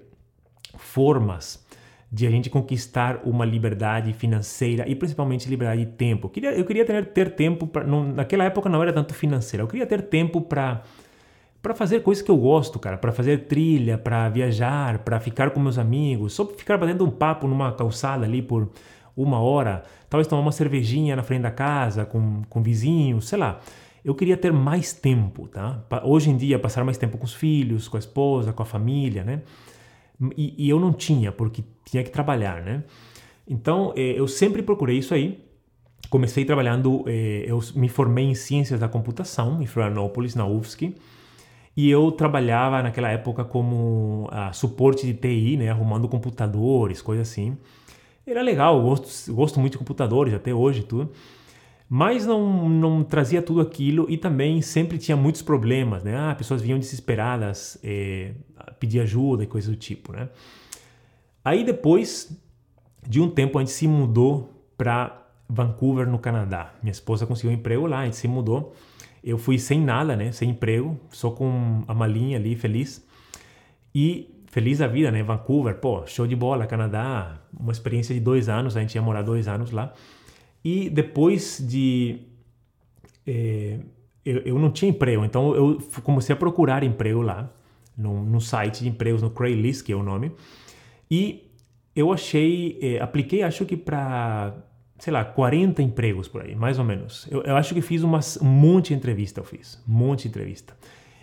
[0.77, 1.65] formas
[2.11, 6.27] de a gente conquistar uma liberdade financeira e principalmente liberdade de tempo.
[6.27, 9.63] Eu queria, eu queria ter, ter tempo, pra, não, naquela época não era tanto financeira,
[9.63, 10.83] eu queria ter tempo para
[11.65, 15.59] para fazer coisas que eu gosto, cara, para fazer trilha, para viajar, para ficar com
[15.59, 18.69] meus amigos, só ficar batendo um papo numa calçada ali por
[19.17, 23.59] uma hora, talvez tomar uma cervejinha na frente da casa com, com vizinhos, sei lá.
[24.03, 25.83] Eu queria ter mais tempo, tá?
[26.03, 29.23] Hoje em dia, passar mais tempo com os filhos, com a esposa, com a família,
[29.23, 29.41] né?
[30.37, 32.83] E, e eu não tinha, porque tinha que trabalhar, né?
[33.47, 35.43] Então, eh, eu sempre procurei isso aí.
[36.11, 40.93] Comecei trabalhando, eh, eu me formei em Ciências da Computação, em Florianópolis, na UFSC.
[41.75, 47.57] E eu trabalhava naquela época como uh, suporte de TI, né, arrumando computadores, coisas assim.
[48.25, 51.11] Era legal, gosto, gosto muito de computadores até hoje tudo.
[51.87, 56.17] Mas não, não trazia tudo aquilo e também sempre tinha muitos problemas, né?
[56.17, 58.31] Ah, pessoas vinham desesperadas é,
[58.79, 60.29] pedir ajuda e coisas do tipo, né?
[61.43, 62.35] Aí depois
[63.07, 66.73] de um tempo a gente se mudou para Vancouver, no Canadá.
[66.81, 68.73] Minha esposa conseguiu um emprego lá, a gente se mudou
[69.25, 70.31] eu fui sem nada, né?
[70.31, 73.03] Sem emprego, só com a malinha ali, feliz.
[73.93, 75.23] E feliz da vida, né?
[75.23, 79.23] Vancouver, pô, show de bola, Canadá, uma experiência de dois anos, a gente ia morar
[79.23, 79.91] dois anos lá.
[80.63, 82.19] E depois de.
[83.25, 83.79] É,
[84.23, 87.51] eu, eu não tinha emprego, então eu comecei a procurar emprego lá,
[87.97, 90.31] no, no site de empregos, no Craigslist, que é o nome.
[91.09, 91.51] E
[91.95, 94.53] eu achei, é, apliquei acho que para
[94.97, 97.27] sei lá, 40 empregos por aí, mais ou menos.
[97.29, 100.29] Eu, eu acho que fiz umas, um monte de entrevista, eu fiz, um monte de
[100.29, 100.75] entrevista.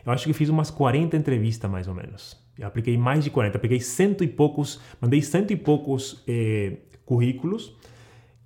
[0.04, 2.37] Eu acho que fiz umas 40 entrevistas, mais ou menos.
[2.58, 7.74] Eu apliquei mais de 40, peguei cento e poucos, mandei cento e poucos eh, currículos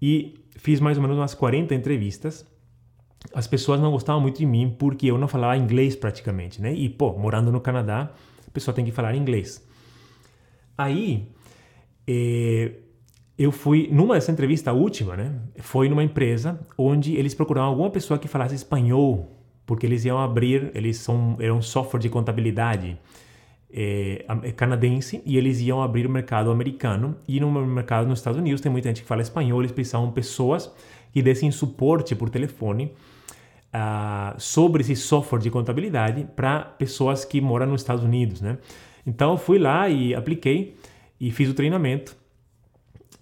[0.00, 2.46] e fiz mais ou menos umas 40 entrevistas.
[3.34, 6.72] As pessoas não gostavam muito de mim porque eu não falava inglês praticamente, né?
[6.72, 8.12] E, pô, morando no Canadá,
[8.46, 9.66] a pessoa tem que falar inglês.
[10.78, 11.28] Aí,
[12.06, 12.72] eh,
[13.38, 15.32] eu fui numa dessa entrevista última, né?
[15.58, 19.30] Foi numa empresa onde eles procuravam alguma pessoa que falasse espanhol,
[19.66, 22.98] porque eles iam abrir, eles são eram um software de contabilidade
[23.70, 24.24] é,
[24.56, 28.72] canadense e eles iam abrir o mercado americano e no mercado nos Estados Unidos tem
[28.72, 30.72] muita gente que fala espanhol, eles precisavam pessoas
[31.12, 32.92] que dessem suporte por telefone
[33.74, 38.56] uh, sobre esse software de contabilidade para pessoas que moram nos Estados Unidos, né?
[39.06, 40.74] Então eu fui lá e apliquei
[41.20, 42.16] e fiz o treinamento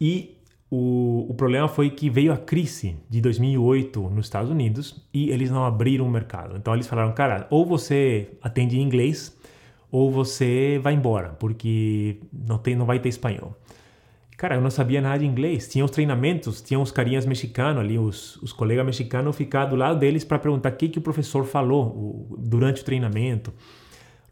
[0.00, 0.37] e
[0.70, 5.50] o, o problema foi que veio a crise de 2008 nos Estados Unidos e eles
[5.50, 6.57] não abriram o mercado.
[6.57, 9.37] Então eles falaram, cara, ou você atende em inglês
[9.90, 13.57] ou você vai embora, porque não, tem, não vai ter espanhol.
[14.37, 15.68] Cara, eu não sabia nada de inglês.
[15.68, 20.00] Tinha os treinamentos, tinha os carinhas mexicanos ali, os, os colegas mexicanos ficar do lado
[20.00, 23.54] deles para perguntar o que, que o professor falou o, durante o treinamento.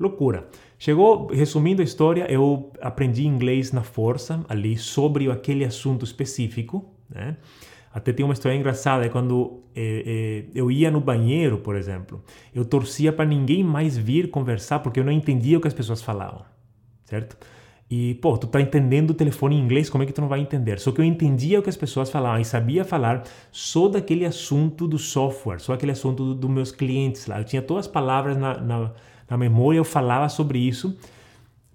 [0.02, 0.48] Loucura.
[0.78, 7.36] Chegou, resumindo a história, eu aprendi inglês na força ali sobre aquele assunto específico, né?
[7.94, 12.22] Até tem uma história engraçada, é quando é, é, eu ia no banheiro, por exemplo,
[12.54, 16.00] eu torcia para ninguém mais vir conversar porque eu não entendia o que as pessoas
[16.00, 16.42] falavam,
[17.04, 17.36] certo?
[17.94, 20.40] E, pô, tu tá entendendo o telefone em inglês, como é que tu não vai
[20.40, 20.80] entender?
[20.80, 24.88] Só que eu entendia o que as pessoas falavam e sabia falar só daquele assunto
[24.88, 27.38] do software, só aquele assunto dos do meus clientes lá.
[27.38, 28.92] Eu tinha todas as palavras na, na,
[29.32, 30.94] na memória, eu falava sobre isso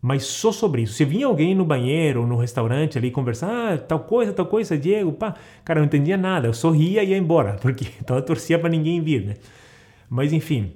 [0.01, 0.93] mas só sobre isso.
[0.93, 4.77] Se vinha alguém no banheiro ou no restaurante ali conversar, ah, tal coisa, tal coisa,
[4.77, 8.21] Diego, pá, cara, eu não entendia nada, eu sorria e ia embora, porque então eu
[8.21, 9.33] torcia para ninguém vir, né?
[10.09, 10.73] Mas enfim,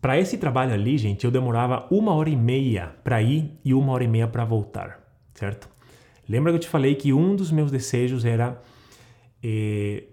[0.00, 3.92] para esse trabalho ali, gente, eu demorava uma hora e meia para ir e uma
[3.92, 5.00] hora e meia para voltar,
[5.34, 5.68] certo?
[6.28, 8.60] Lembra que eu te falei que um dos meus desejos era
[9.42, 10.04] eh,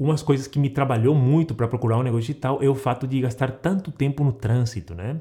[0.00, 3.20] umas coisas que me trabalhou muito para procurar um negócio digital é o fato de
[3.20, 5.20] gastar tanto tempo no trânsito, né?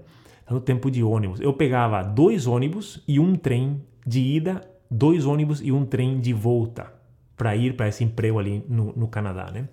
[0.50, 1.42] no tempo de ônibus.
[1.42, 6.32] Eu pegava dois ônibus e um trem de ida, dois ônibus e um trem de
[6.32, 6.94] volta
[7.36, 9.68] para ir para esse emprego ali no, no Canadá, né?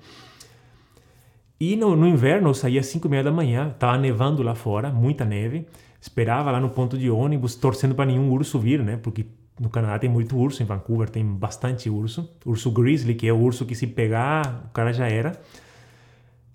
[1.59, 4.55] E no, no, inverno eu saía às 5 e meia da manhã, tava nevando lá
[4.55, 5.67] fora, muita neve,
[5.99, 8.99] esperava lá no ponto de ônibus, torcendo para nenhum urso vir, né?
[8.99, 9.25] Porque
[9.59, 12.31] no Canadá tem muito urso, em Vancouver tem bastante urso.
[12.45, 15.33] Urso grizzly, que é o urso que se pegar, o cara já era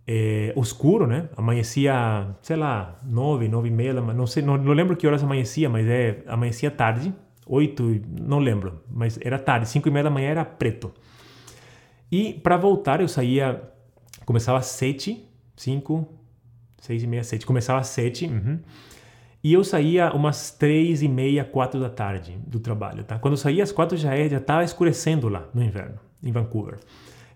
[0.08, 1.30] é, escuro, né?
[1.38, 5.70] Amanhecia, sei lá, nove, nove e meia, não sei, não, não lembro que horas amanhecia,
[5.70, 7.14] mas é amanhecia tarde,
[7.46, 10.92] oito, não lembro, mas era tarde, cinco e meia da manhã era preto.
[12.12, 13.62] E para voltar eu saía,
[14.26, 16.08] começava às sete, cinco,
[16.82, 18.60] seis e meia, sete, começava às sete, uhum,
[19.44, 23.18] e eu saía umas três e meia, quatro da tarde do trabalho, tá?
[23.18, 26.78] Quando eu saía às quatro já já estava escurecendo lá no inverno, em Vancouver.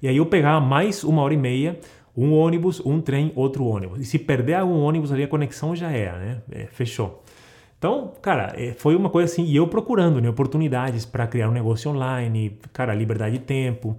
[0.01, 1.79] E aí eu pegava mais uma hora e meia,
[2.15, 3.99] um ônibus, um trem, outro ônibus.
[3.99, 6.41] E se perder um ônibus ali, a conexão já era, né?
[6.51, 7.23] É, fechou.
[7.77, 11.51] Então, cara, é, foi uma coisa assim, e eu procurando né, oportunidades para criar um
[11.51, 13.97] negócio online, cara, liberdade de tempo.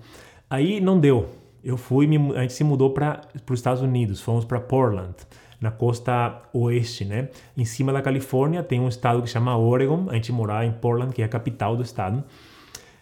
[0.49, 1.29] Aí não deu.
[1.63, 5.15] Eu fui, a gente se mudou para os Estados Unidos, fomos para Portland,
[5.61, 7.29] na costa oeste, né?
[7.57, 11.15] Em cima da Califórnia tem um estado que chama Oregon, a gente morava em Portland,
[11.15, 12.25] que é a capital do estado.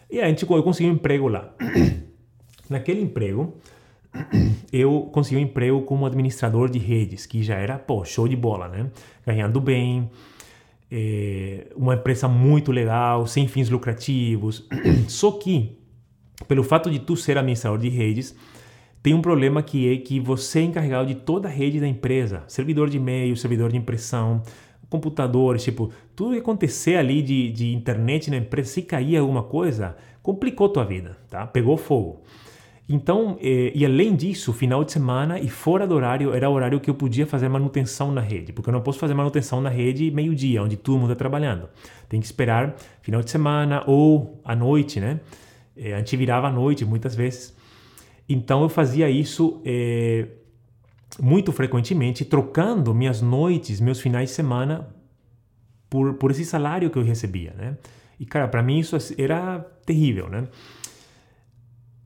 [0.09, 1.53] E a gente, eu consegui um emprego lá.
[2.69, 3.57] Naquele emprego,
[4.71, 8.67] eu consegui um emprego como administrador de redes, que já era, pô, show de bola,
[8.67, 8.89] né?
[9.25, 10.09] Ganhando bem,
[10.89, 14.67] é, uma empresa muito legal, sem fins lucrativos.
[15.07, 15.77] Só que,
[16.47, 18.35] pelo fato de tu ser administrador de redes,
[19.05, 22.41] tem um problema que é que você é encarregado de toda a rede da empresa,
[22.47, 24.41] servidor de e-mail, servidor de impressão,
[24.89, 29.95] computadores, tipo, tudo que acontecer ali de, de internet na empresa, se cair alguma coisa,
[30.23, 31.45] complicou tua vida, tá?
[31.45, 32.23] Pegou fogo.
[32.89, 36.79] Então, eh, e além disso, final de semana e fora do horário, era o horário
[36.79, 40.09] que eu podia fazer manutenção na rede, porque eu não posso fazer manutenção na rede
[40.09, 41.69] meio-dia, onde todo mundo está trabalhando.
[42.09, 45.19] Tem que esperar final de semana ou à noite, né?
[45.77, 47.53] Eh, a gente virava à noite muitas vezes.
[48.27, 50.27] Então, eu fazia isso eh,
[51.19, 54.87] muito frequentemente, trocando minhas noites, meus finais de semana
[55.89, 57.77] por, por esse salário que eu recebia, né?
[58.19, 60.47] E, cara, para mim isso era terrível, né?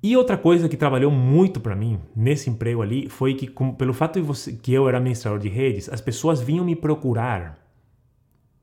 [0.01, 3.93] E outra coisa que trabalhou muito para mim nesse emprego ali foi que, com, pelo
[3.93, 7.60] fato de você, que eu era administrador de redes, as pessoas vinham me procurar,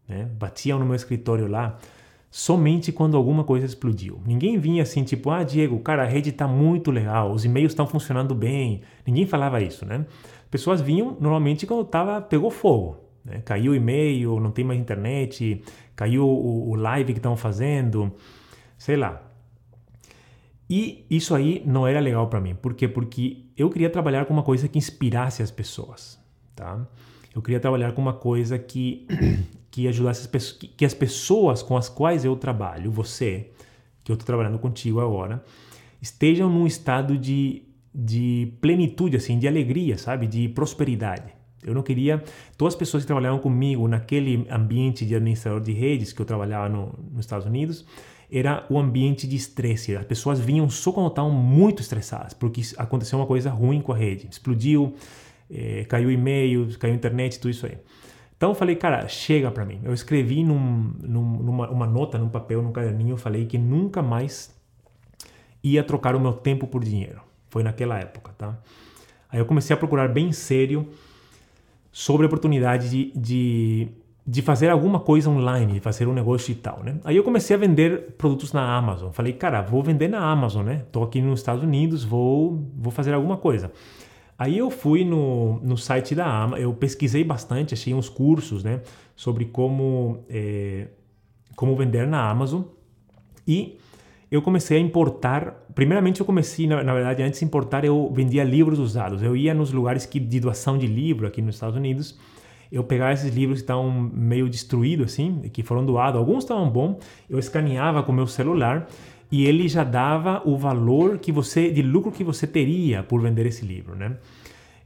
[0.09, 0.31] né?
[0.39, 1.79] batiam no meu escritório lá,
[2.31, 4.21] somente quando alguma coisa explodiu.
[4.27, 7.87] Ninguém vinha assim, tipo, ah, Diego, cara, a rede está muito legal, os e-mails estão
[7.87, 8.83] funcionando bem.
[9.07, 10.05] Ninguém falava isso, né?
[10.51, 12.99] Pessoas vinham normalmente quando tava, pegou fogo.
[13.25, 13.43] Né?
[13.45, 15.63] Caiu o e-mail, não tem mais internet,
[15.95, 18.13] caiu o, o live que estão fazendo,
[18.79, 19.23] sei lá.
[20.69, 22.55] E isso aí não era legal para mim.
[22.55, 22.89] Por quê?
[22.89, 26.19] Porque eu queria trabalhar com uma coisa que inspirasse as pessoas,
[26.55, 26.87] tá?
[27.35, 29.07] Eu queria trabalhar com uma coisa que
[29.77, 33.51] que ajudasse as pessoas, que, as pessoas com as quais eu trabalho, você,
[34.03, 35.45] que eu estou trabalhando contigo agora,
[36.01, 37.63] estejam num estado de,
[37.95, 40.27] de plenitude, assim, de alegria, sabe?
[40.27, 41.31] De prosperidade.
[41.63, 42.25] Eu não queria.
[42.57, 46.71] Todas as pessoas que trabalhavam comigo naquele ambiente de administrador de redes que eu trabalhava
[46.71, 47.85] no, nos Estados Unidos,
[48.33, 49.95] era o ambiente de estresse.
[49.95, 53.97] As pessoas vinham só quando estavam muito estressadas, porque aconteceu uma coisa ruim com a
[53.97, 54.27] rede.
[54.31, 54.95] Explodiu,
[55.51, 57.77] é, caiu e-mail, caiu internet, tudo isso aí.
[58.37, 59.81] Então eu falei, cara, chega para mim.
[59.83, 64.03] Eu escrevi num, num, numa uma nota, num papel, num caderninho, eu falei que nunca
[64.03, 64.55] mais
[65.63, 67.21] ia trocar o meu tempo por dinheiro.
[67.49, 68.59] Foi naquela época, tá?
[69.31, 70.89] Aí eu comecei a procurar bem sério
[71.91, 73.89] sobre a oportunidade de, de,
[74.27, 76.97] de fazer alguma coisa online, de fazer um negócio e tal, né?
[77.05, 79.11] Aí eu comecei a vender produtos na Amazon.
[79.13, 80.85] Falei, cara, vou vender na Amazon, né?
[80.93, 83.73] Tô aqui nos Estados Unidos, vou, vou fazer alguma coisa.
[84.39, 88.83] Aí eu fui no, no site da Amazon, eu pesquisei bastante, achei uns cursos, né?
[89.15, 90.89] Sobre como, é,
[91.55, 92.63] como vender na Amazon
[93.47, 93.79] e
[94.31, 95.67] eu comecei a importar.
[95.75, 99.23] Primeiramente, eu comecei, na, na, verdade, antes de importar, eu vendia livros usados.
[99.23, 102.19] Eu ia nos lugares que, de doação de livro aqui nos Estados Unidos.
[102.73, 106.19] Eu pegava esses livros que estavam meio destruídos, assim, que foram doados.
[106.19, 106.97] Alguns estavam bons.
[107.31, 108.89] Eu escaneava com meu celular
[109.31, 113.47] e ele já dava o valor que você, de lucro que você teria por vender
[113.47, 114.17] esse livro, né?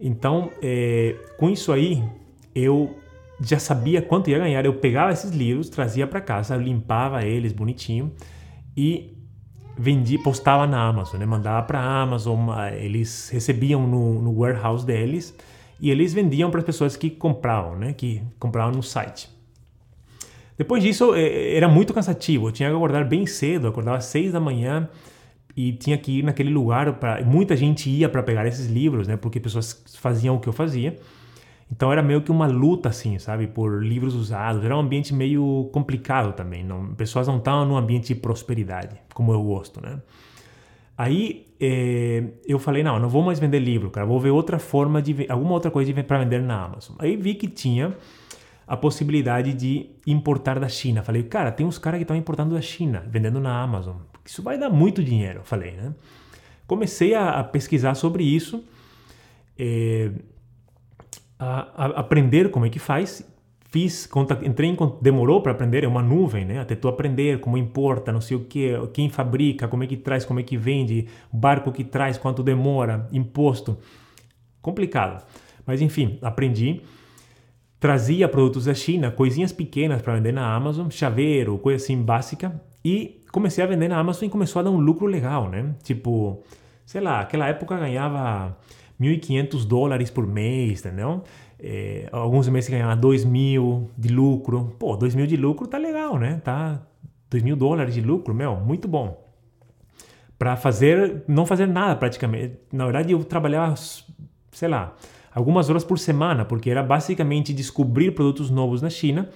[0.00, 2.02] Então, é, com isso aí,
[2.54, 2.96] eu
[3.40, 4.64] já sabia quanto ia ganhar.
[4.64, 8.12] Eu pegava esses livros, trazia para casa, limpava eles bonitinho
[8.76, 9.16] e
[9.76, 11.26] vendia, postava na Amazon, né?
[11.26, 15.34] mandava para a Amazon, eles recebiam no, no warehouse deles
[15.80, 17.92] e eles vendiam para as pessoas que compravam, né?
[17.92, 19.28] que compravam no site.
[20.60, 22.48] Depois disso, é, era muito cansativo.
[22.48, 24.90] Eu tinha que acordar bem cedo, acordava às seis da manhã
[25.56, 26.92] e tinha que ir naquele lugar.
[26.98, 27.24] Pra...
[27.24, 29.16] Muita gente ia para pegar esses livros, né?
[29.16, 30.98] porque pessoas faziam o que eu fazia.
[31.72, 34.62] Então era meio que uma luta, assim, sabe, por livros usados.
[34.62, 36.62] Era um ambiente meio complicado também.
[36.62, 39.98] Não, pessoas não estavam num ambiente de prosperidade, como eu gosto, né?
[40.94, 44.06] Aí é, eu falei, não, não vou mais vender livro, cara.
[44.06, 46.96] Vou ver outra forma de alguma outra coisa para vender na Amazon.
[46.98, 47.96] Aí vi que tinha
[48.70, 51.02] a possibilidade de importar da China.
[51.02, 53.96] Falei, cara, tem uns caras que estão importando da China, vendendo na Amazon.
[54.24, 55.92] Isso vai dar muito dinheiro, falei, né?
[56.68, 58.62] Comecei a, a pesquisar sobre isso.
[59.58, 60.12] É,
[61.36, 63.28] a, a aprender como é que faz.
[63.70, 64.08] Fiz,
[64.44, 66.60] entrei em, demorou para aprender, é uma nuvem, né?
[66.60, 70.24] Até tu aprender como importa, não sei o que, quem fabrica, como é que traz,
[70.24, 73.76] como é que vende, barco que traz, quanto demora, imposto.
[74.62, 75.26] Complicado.
[75.66, 76.82] Mas enfim, aprendi.
[77.80, 82.60] Trazia produtos da China, coisinhas pequenas para vender na Amazon, chaveiro, coisa assim básica.
[82.84, 85.74] E comecei a vender na Amazon e começou a dar um lucro legal, né?
[85.82, 86.42] Tipo,
[86.84, 88.54] sei lá, aquela época ganhava
[89.00, 91.24] 1.500 dólares por mês, entendeu?
[91.58, 94.76] É, alguns meses ganhava 2 mil de lucro.
[94.78, 96.38] Pô, 2 mil de lucro tá legal, né?
[96.44, 96.82] Tá
[97.30, 99.26] 2 mil dólares de lucro, meu, muito bom.
[100.38, 102.58] Para fazer, não fazer nada praticamente.
[102.70, 103.74] Na verdade, eu trabalhava,
[104.52, 104.94] sei lá,
[105.34, 109.28] algumas horas por semana, porque era basicamente descobrir produtos novos na China,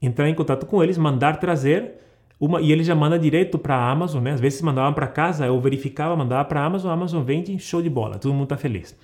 [0.00, 1.94] entrar em contato com eles, mandar trazer
[2.38, 4.32] uma, e ele já manda direto para a Amazon, né?
[4.32, 7.80] Às vezes mandavam para casa, eu verificava, mandava para a Amazon, a Amazon vende, show
[7.80, 8.94] de bola, todo mundo tá feliz.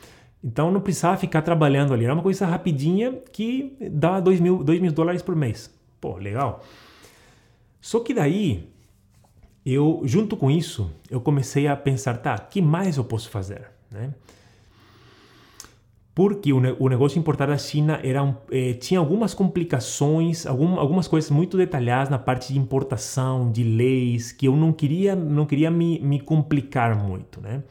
[0.45, 4.81] Então não precisava ficar trabalhando ali, era uma coisa rapidinha que dá 2 mil, dois
[4.81, 5.73] mil dólares por mês.
[6.01, 6.63] Pô, legal.
[7.81, 8.69] Só que daí,
[9.65, 14.13] eu, junto com isso, eu comecei a pensar, tá, que mais eu posso fazer, né?
[16.15, 21.31] Porque o, negócio importar da China era um, eh, tinha algumas complicações, algum, algumas coisas
[21.31, 25.99] muito detalhadas na parte de importação, de leis, que eu não queria, não queria me,
[26.01, 27.63] me complicar muito, né?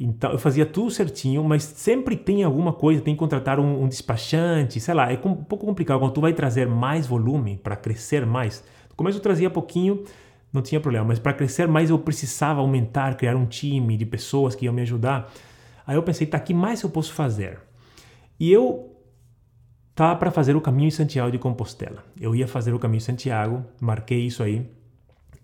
[0.00, 3.88] Então eu fazia tudo certinho, mas sempre tem alguma coisa, tem que contratar um, um
[3.88, 8.24] despachante, sei lá, é um pouco complicado quando tu vai trazer mais volume para crescer
[8.24, 8.62] mais.
[8.88, 10.02] No começo eu trazia pouquinho,
[10.50, 14.54] não tinha problema, mas para crescer mais eu precisava aumentar, criar um time de pessoas
[14.54, 15.30] que iam me ajudar.
[15.86, 17.65] Aí eu pensei, tá, que mais eu posso fazer?
[18.38, 18.96] E eu
[19.90, 22.04] estava para fazer o caminho em Santiago de Compostela.
[22.20, 24.66] Eu ia fazer o caminho em Santiago, marquei isso aí.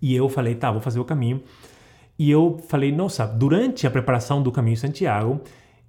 [0.00, 1.42] E eu falei, tá, vou fazer o caminho.
[2.18, 5.40] E eu falei, nossa, durante a preparação do caminho em Santiago,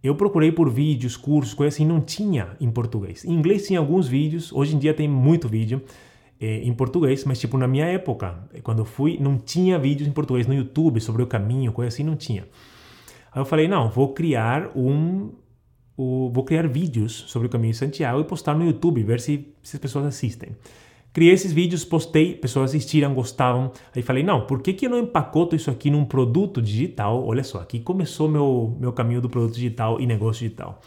[0.01, 3.25] eu procurei por vídeos, cursos, coisas assim, não tinha em português.
[3.25, 5.81] Em inglês tinha alguns vídeos, hoje em dia tem muito vídeo
[6.39, 10.11] é, em português, mas tipo, na minha época, quando eu fui, não tinha vídeos em
[10.11, 12.45] português no YouTube sobre o caminho, coisa assim, não tinha.
[13.31, 15.31] Aí eu falei, não, vou criar um,
[15.95, 19.47] o, vou criar vídeos sobre o caminho de Santiago e postar no YouTube, ver se,
[19.61, 20.55] se as pessoas assistem.
[21.13, 23.71] Criei esses vídeos, postei, pessoas assistiram, gostavam.
[23.95, 27.23] Aí falei, não, por que, que eu não empacoto isso aqui num produto digital?
[27.23, 30.81] Olha só, aqui começou meu, meu caminho do produto digital e negócio digital.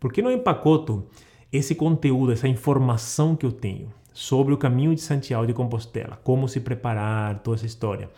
[0.00, 1.06] Por que não empacoto
[1.52, 6.48] esse conteúdo, essa informação que eu tenho sobre o caminho de Santiago de Compostela, como
[6.48, 8.10] se preparar, toda essa história,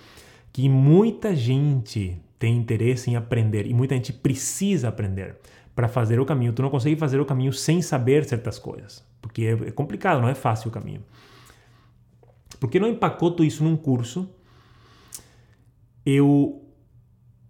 [0.50, 5.36] que muita gente tem interesse em aprender e muita gente precisa aprender
[5.80, 6.52] para fazer o caminho.
[6.52, 10.28] Tu não consegue fazer o caminho sem saber certas coisas, porque é, é complicado, não
[10.28, 11.02] é fácil o caminho.
[12.60, 14.28] Por que não empacoto isso num curso?
[16.04, 16.62] Eu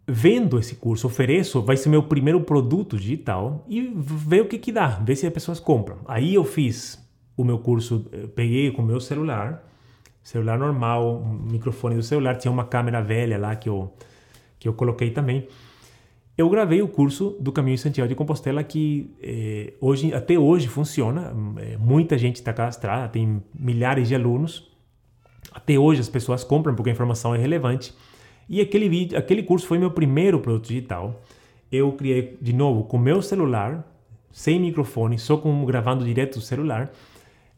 [0.06, 4.70] vendo esse curso, ofereço, vai ser meu primeiro produto digital e ver o que que
[4.70, 5.98] dá, ver se as pessoas compram.
[6.06, 7.04] Aí eu fiz
[7.36, 8.06] o meu curso,
[8.36, 9.68] peguei com o meu celular,
[10.22, 11.20] celular normal,
[11.50, 13.92] microfone do celular, tinha uma câmera velha lá que eu,
[14.56, 15.48] que eu coloquei também.
[16.36, 20.68] Eu gravei o curso do Caminho de Santiago de Compostela que eh, hoje, até hoje
[20.68, 24.70] funciona, eh, muita gente está cadastrada, tem milhares de alunos
[25.52, 27.94] até hoje as pessoas compram porque a informação é relevante.
[28.48, 31.20] E aquele vídeo, aquele curso foi meu primeiro produto digital.
[31.70, 33.86] Eu criei de novo com meu celular,
[34.30, 36.90] sem microfone, só com gravando direto do celular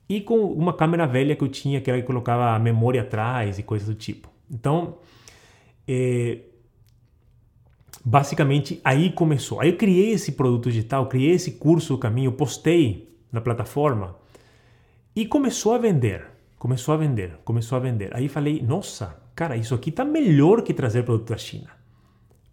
[0.09, 3.59] e com uma câmera velha que eu tinha, que era que colocava a memória atrás
[3.59, 4.29] e coisas do tipo.
[4.51, 4.99] Então,
[5.89, 6.39] é,
[8.05, 9.61] basicamente aí começou.
[9.61, 14.17] Aí eu criei esse produto digital, criei esse curso do caminho, postei na plataforma
[15.15, 16.27] e começou a vender.
[16.59, 18.15] Começou a vender, começou a vender.
[18.15, 21.71] Aí falei, nossa, cara, isso aqui tá melhor que trazer produto da China.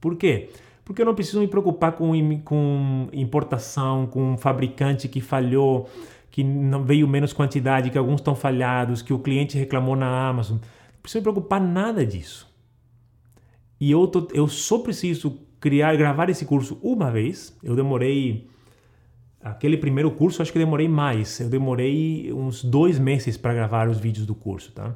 [0.01, 0.49] Por quê?
[0.83, 5.87] Porque eu não preciso me preocupar com, com importação, com um fabricante que falhou,
[6.31, 10.57] que não veio menos quantidade, que alguns estão falhados, que o cliente reclamou na Amazon.
[10.57, 12.48] Não preciso me preocupar nada disso.
[13.79, 17.57] E eu, tô, eu só preciso criar, gravar esse curso uma vez.
[17.63, 18.49] Eu demorei
[19.41, 21.39] Aquele primeiro curso, acho que demorei mais.
[21.39, 24.93] Eu demorei uns dois meses para gravar os vídeos do curso, tá?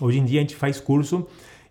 [0.00, 1.26] Hoje em dia a gente faz curso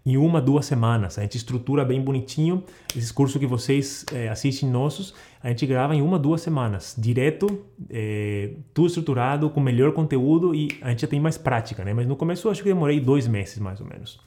[0.05, 1.17] em uma, duas semanas.
[1.17, 2.63] A gente estrutura bem bonitinho.
[2.93, 6.95] Esses cursos que vocês é, assistem nossos, a gente grava em uma, duas semanas.
[6.97, 11.93] Direto, é, tudo estruturado, com melhor conteúdo e a gente já tem mais prática, né?
[11.93, 14.19] Mas no começo acho que demorei dois meses, mais ou menos.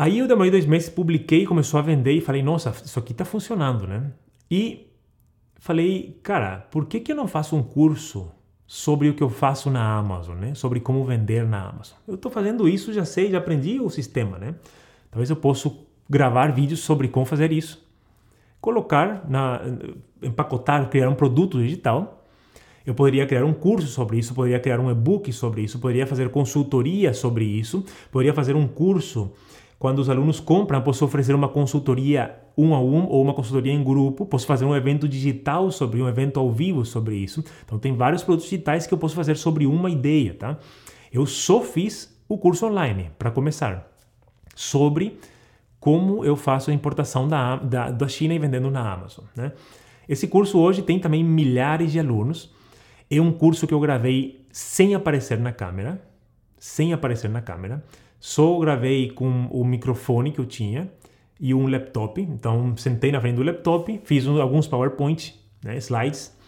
[0.00, 3.22] Aí eu demorei dois meses, publiquei, começou a vender e falei, nossa, isso aqui está
[3.22, 4.10] funcionando, né?
[4.50, 4.90] E
[5.58, 8.32] falei, cara, por que, que eu não faço um curso
[8.66, 10.54] sobre o que eu faço na Amazon, né?
[10.54, 11.98] Sobre como vender na Amazon.
[12.08, 14.54] Eu estou fazendo isso, já sei, já aprendi o sistema, né?
[15.10, 15.70] Talvez eu possa
[16.08, 17.86] gravar vídeos sobre como fazer isso,
[18.58, 19.60] colocar na
[20.22, 22.24] empacotar, criar um produto digital.
[22.86, 26.30] Eu poderia criar um curso sobre isso, poderia criar um e-book sobre isso, poderia fazer
[26.30, 29.30] consultoria sobre isso, poderia fazer um curso
[29.80, 33.82] quando os alunos compram, posso oferecer uma consultoria um a um ou uma consultoria em
[33.82, 34.26] grupo.
[34.26, 37.42] Posso fazer um evento digital sobre um evento ao vivo sobre isso.
[37.64, 40.58] Então tem vários produtos digitais que eu posso fazer sobre uma ideia, tá?
[41.10, 43.90] Eu só fiz o curso online para começar
[44.54, 45.18] sobre
[45.80, 49.50] como eu faço a importação da, da, da China e vendendo na Amazon, né?
[50.06, 52.54] Esse curso hoje tem também milhares de alunos.
[53.10, 56.02] É um curso que eu gravei sem aparecer na câmera,
[56.58, 57.82] sem aparecer na câmera.
[58.20, 60.92] Só gravei com o microfone que eu tinha
[61.40, 62.20] e um laptop.
[62.20, 66.38] Então, sentei na frente do laptop, fiz alguns PowerPoint, né, slides,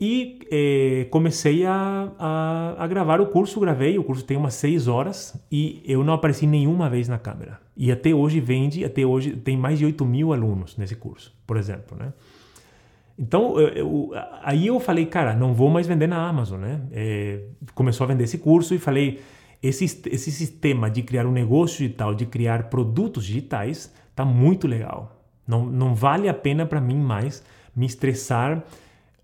[0.00, 3.60] e eh, comecei a, a, a, gravar o curso.
[3.60, 7.60] Gravei, o curso tem umas seis horas e eu não apareci nenhuma vez na câmera.
[7.76, 11.58] E até hoje vende, até hoje tem mais de 8 mil alunos nesse curso, por
[11.58, 12.14] exemplo, né?
[13.18, 14.10] Então, eu, eu,
[14.42, 16.80] aí eu falei, cara, não vou mais vender na Amazon, né?
[16.90, 17.40] É,
[17.74, 19.20] começou a vender esse curso e falei,
[19.62, 25.16] esse, esse sistema de criar um negócio digital, de criar produtos digitais, tá muito legal.
[25.46, 27.42] Não, não vale a pena para mim mais
[27.74, 28.64] me estressar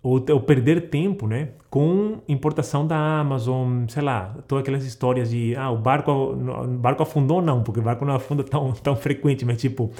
[0.03, 5.57] ou, ou, perder tempo, né, com importação da Amazon, sei lá, todas aquelas histórias de
[5.57, 9.45] ah, o barco, o barco afundou não, porque o barco não afunda tão, tão frequente,
[9.45, 9.91] mas tipo,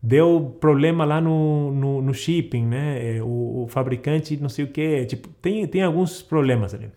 [0.00, 5.06] deu problema lá no, no, no shipping, né, o, o, fabricante não sei o que,
[5.06, 6.90] tipo, tem, tem alguns problemas ali.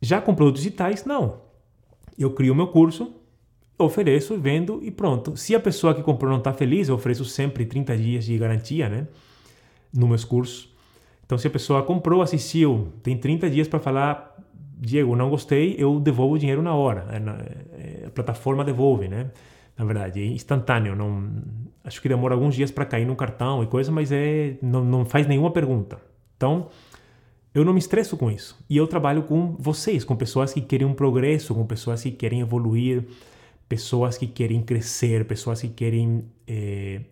[0.00, 1.40] Já com produtos digitais, não.
[2.18, 3.12] Eu crio meu curso,
[3.78, 5.36] ofereço, vendo e pronto.
[5.36, 8.88] Se a pessoa que comprou não está feliz, eu ofereço sempre 30 dias de garantia,
[8.88, 9.06] né?
[9.92, 10.74] Nos meus cursos.
[11.24, 14.36] Então, se a pessoa comprou, assistiu, tem 30 dias para falar,
[14.80, 17.06] Diego, não gostei, eu devolvo o dinheiro na hora.
[17.10, 19.30] É, é, a plataforma devolve, né?
[19.76, 20.96] Na verdade, é instantâneo.
[20.96, 21.30] Não,
[21.84, 25.04] acho que demora alguns dias para cair no cartão e coisa, mas é, não, não
[25.04, 26.00] faz nenhuma pergunta.
[26.36, 26.68] Então,
[27.54, 28.58] eu não me estresso com isso.
[28.68, 32.40] E eu trabalho com vocês, com pessoas que querem um progresso, com pessoas que querem
[32.40, 33.04] evoluir
[33.68, 37.02] pessoas que querem crescer, pessoas que querem é,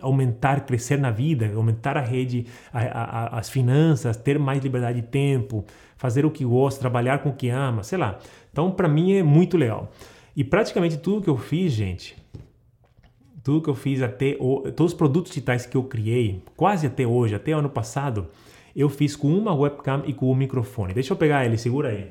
[0.00, 5.06] aumentar, crescer na vida, aumentar a rede, a, a, as finanças, ter mais liberdade de
[5.06, 5.64] tempo,
[5.96, 8.18] fazer o que gosta, trabalhar com o que ama, sei lá.
[8.50, 9.92] Então, para mim é muito legal.
[10.34, 12.16] E praticamente tudo que eu fiz, gente,
[13.44, 14.32] tudo que eu fiz até
[14.74, 18.28] todos os produtos digitais que eu criei, quase até hoje, até ano passado,
[18.74, 20.94] eu fiz com uma webcam e com um microfone.
[20.94, 22.10] Deixa eu pegar ele, segura aí.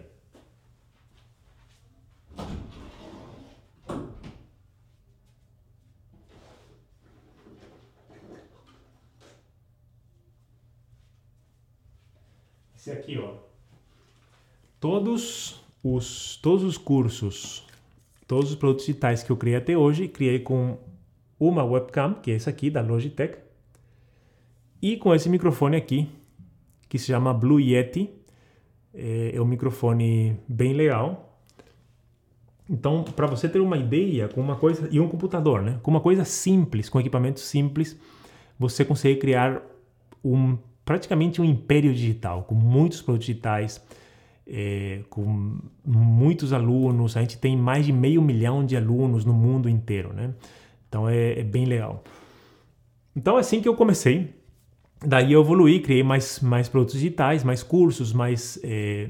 [12.76, 13.36] Esse aqui, ó.
[14.80, 17.68] Todos os, todos os cursos,
[18.28, 20.80] todos os produtos digitais que eu criei até hoje, criei com
[21.40, 23.38] uma webcam, que é essa aqui da Logitech,
[24.82, 26.10] e com esse microfone aqui,
[26.92, 28.10] que se chama Blue Yeti.
[28.94, 31.40] É, é um microfone bem legal.
[32.70, 35.80] Então, para você ter uma ideia com uma coisa e um computador, né?
[35.82, 37.98] Com uma coisa simples, com equipamento simples,
[38.60, 39.62] você consegue criar
[40.22, 43.82] um praticamente um império digital, com muitos produtos digitais,
[44.46, 47.16] é, com muitos alunos.
[47.16, 50.34] A gente tem mais de meio milhão de alunos no mundo inteiro, né?
[50.90, 52.04] Então é, é bem legal.
[53.16, 54.41] Então é assim que eu comecei.
[55.04, 59.10] Daí eu evoluí, criei mais, mais produtos digitais, mais cursos, mais é,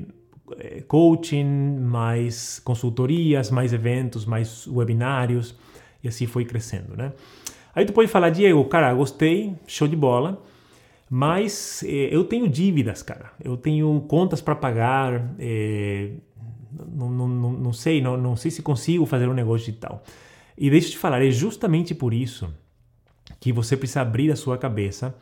[0.88, 5.56] coaching, mais consultorias, mais eventos, mais webinários,
[6.04, 7.12] e assim foi crescendo, né?
[7.76, 10.42] Aí tu pode falar, Diego, cara, gostei, show de bola,
[11.10, 13.32] mas eh, eu tenho dívidas, cara.
[13.44, 15.34] Eu tenho contas para pagar.
[16.94, 20.04] Não, não, não, não, sei, não, não sei se consigo fazer um negócio digital.
[20.58, 22.54] E deixa eu te falar, é justamente por isso
[23.40, 25.16] que você precisa abrir a sua cabeça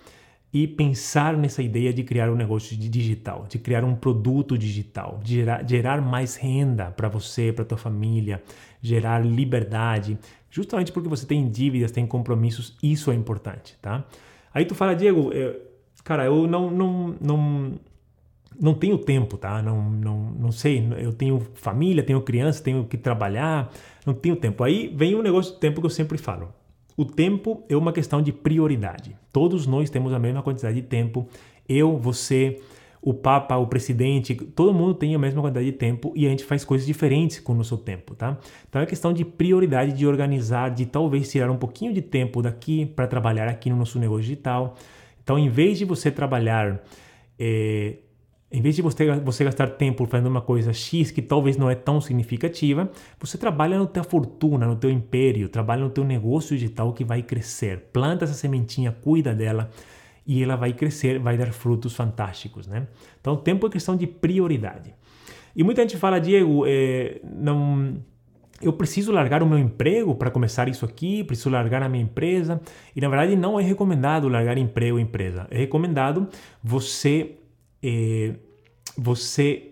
[0.51, 5.35] e pensar nessa ideia de criar um negócio digital, de criar um produto digital, de
[5.35, 8.41] gerar, gerar mais renda para você, para tua família,
[8.81, 10.17] gerar liberdade,
[10.49, 14.05] justamente porque você tem dívidas, tem compromissos, isso é importante, tá?
[14.51, 15.61] Aí tu fala, Diego, eu,
[16.03, 17.73] cara, eu não, não, não,
[18.59, 19.61] não tenho tempo, tá?
[19.61, 23.71] Não, não, não sei, eu tenho família, tenho criança, tenho que trabalhar,
[24.03, 24.63] não tenho tempo.
[24.63, 26.51] Aí vem um negócio do tempo que eu sempre falo.
[26.99, 29.15] O tempo é uma questão de prioridade.
[29.31, 31.27] Todos nós temos a mesma quantidade de tempo.
[31.67, 32.59] Eu, você,
[33.01, 36.43] o Papa, o presidente, todo mundo tem a mesma quantidade de tempo e a gente
[36.43, 38.37] faz coisas diferentes com o nosso tempo, tá?
[38.67, 42.85] Então é questão de prioridade, de organizar, de talvez tirar um pouquinho de tempo daqui
[42.85, 44.75] para trabalhar aqui no nosso negócio digital
[45.29, 46.83] então, em vez de você trabalhar,
[47.37, 47.97] é,
[48.51, 51.75] em vez de você, você gastar tempo fazendo uma coisa X que talvez não é
[51.75, 52.89] tão significativa,
[53.19, 57.21] você trabalha na tua fortuna, no teu império, trabalha no teu negócio digital que vai
[57.21, 57.89] crescer.
[57.93, 59.69] Planta essa sementinha, cuida dela
[60.25, 62.87] e ela vai crescer, vai dar frutos fantásticos, né?
[63.21, 64.93] Então, tempo é questão de prioridade.
[65.55, 67.99] E muita gente fala, Diego, é, não
[68.61, 72.61] eu preciso largar o meu emprego para começar isso aqui, preciso largar a minha empresa.
[72.95, 75.47] E na verdade não é recomendado largar emprego ou empresa.
[75.49, 76.27] É recomendado
[76.61, 77.37] você,
[77.83, 78.35] eh,
[78.97, 79.71] você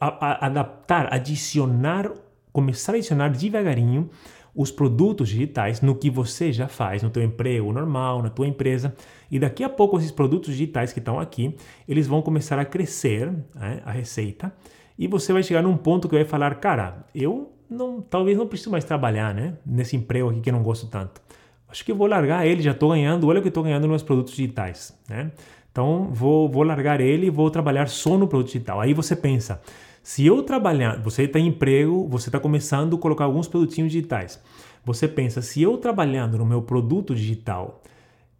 [0.00, 2.12] a, a, adaptar, adicionar,
[2.52, 4.10] começar a adicionar devagarinho
[4.54, 8.94] os produtos digitais no que você já faz, no teu emprego normal, na tua empresa.
[9.30, 11.56] E daqui a pouco esses produtos digitais que estão aqui,
[11.88, 14.52] eles vão começar a crescer, né, a receita.
[14.98, 18.70] E você vai chegar num ponto que vai falar, cara, eu não, talvez não preciso
[18.70, 19.54] mais trabalhar, né?
[19.64, 21.22] Nesse emprego aqui que eu não gosto tanto.
[21.68, 24.34] Acho que vou largar ele, já estou ganhando, olha o que estou ganhando nos produtos
[24.34, 25.30] digitais, né?
[25.70, 28.80] Então vou, vou largar ele e vou trabalhar só no produto digital.
[28.80, 29.60] Aí você pensa,
[30.02, 34.42] se eu trabalhar, você está em emprego, você está começando a colocar alguns produtinhos digitais.
[34.84, 37.82] Você pensa, se eu trabalhando no meu produto digital,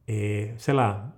[0.08, 1.12] é, sei lá,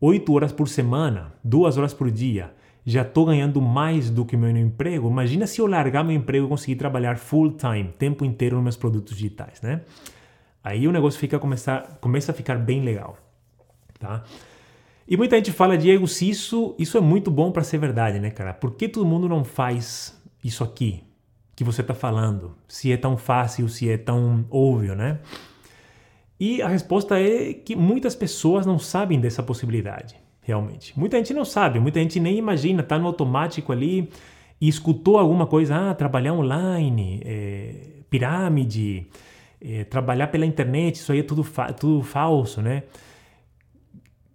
[0.00, 2.52] 8 horas por semana, 2 horas por dia,
[2.84, 5.08] já estou ganhando mais do que meu emprego.
[5.08, 8.76] Imagina se eu largar meu emprego e conseguir trabalhar full time, tempo inteiro nos meus
[8.76, 9.82] produtos digitais, né?
[10.64, 13.16] Aí o negócio fica começar, começa a ficar bem legal,
[13.98, 14.24] tá?
[15.10, 18.30] E muita gente fala, Diego, se isso, isso é muito bom para ser verdade, né,
[18.30, 18.54] cara?
[18.54, 21.02] Por que todo mundo não faz isso aqui
[21.56, 22.54] que você está falando?
[22.68, 25.18] Se é tão fácil, se é tão óbvio, né?
[26.38, 30.96] E a resposta é que muitas pessoas não sabem dessa possibilidade realmente.
[30.96, 34.08] Muita gente não sabe, muita gente nem imagina, tá no automático ali
[34.60, 37.74] e escutou alguma coisa, ah, trabalhar online, é,
[38.08, 39.08] pirâmide,
[39.60, 42.84] é, trabalhar pela internet, isso aí é tudo, fa tudo falso, né?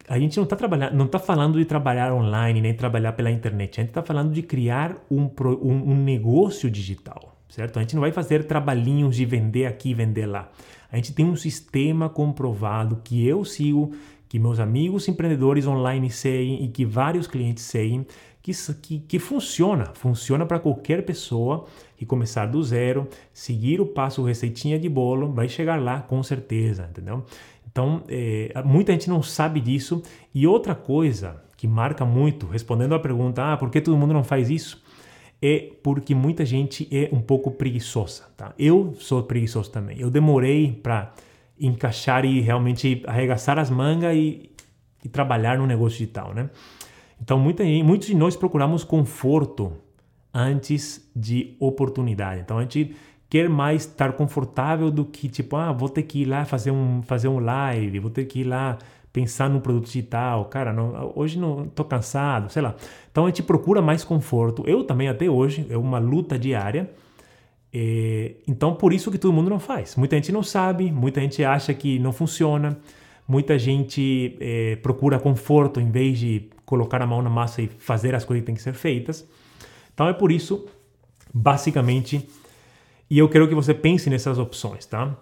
[0.08, 3.80] A gente não está trabalhando, não está falando de trabalhar online nem trabalhar pela internet.
[3.80, 7.78] A gente está falando de criar um, um, um negócio digital, certo?
[7.78, 10.50] A gente não vai fazer trabalhinhos de vender aqui, vender lá.
[10.92, 13.94] A gente tem um sistema comprovado que eu sigo,
[14.30, 18.06] que meus amigos empreendedores online seguem e que vários clientes seguem,
[18.42, 18.52] que,
[18.82, 21.66] que, que funciona, funciona para qualquer pessoa
[21.98, 26.88] que começar do zero, seguir o passo receitinha de bolo, vai chegar lá com certeza,
[26.92, 27.26] entendeu?
[27.76, 30.02] Então, é, muita gente não sabe disso.
[30.34, 34.24] E outra coisa que marca muito, respondendo à pergunta, ah, por que todo mundo não
[34.24, 34.82] faz isso?
[35.42, 38.54] É porque muita gente é um pouco preguiçosa, tá?
[38.58, 40.00] Eu sou preguiçoso também.
[40.00, 41.14] Eu demorei para
[41.60, 44.50] encaixar e realmente arregaçar as mangas e,
[45.04, 46.50] e trabalhar no negócio digital, né?
[47.22, 49.74] Então, muita, muitos de nós procuramos conforto
[50.34, 52.40] antes de oportunidade.
[52.40, 52.96] Então, a gente
[53.36, 57.02] quer mais estar confortável do que, tipo, ah, vou ter que ir lá fazer um,
[57.02, 58.78] fazer um live, vou ter que ir lá
[59.12, 60.46] pensar no produto digital.
[60.46, 62.74] Cara, não, hoje não estou cansado, sei lá.
[63.12, 64.64] Então, a gente procura mais conforto.
[64.66, 66.90] Eu também, até hoje, é uma luta diária.
[67.74, 69.98] É, então, por isso que todo mundo não faz.
[69.98, 72.80] Muita gente não sabe, muita gente acha que não funciona,
[73.28, 78.16] muita gente é, procura conforto em vez de colocar a mão na massa e fazer
[78.16, 79.28] as coisas que têm que ser feitas.
[79.94, 80.66] Então é por isso,
[81.34, 82.26] basicamente,
[83.10, 85.16] e eu quero que você pense nessas opções, tá?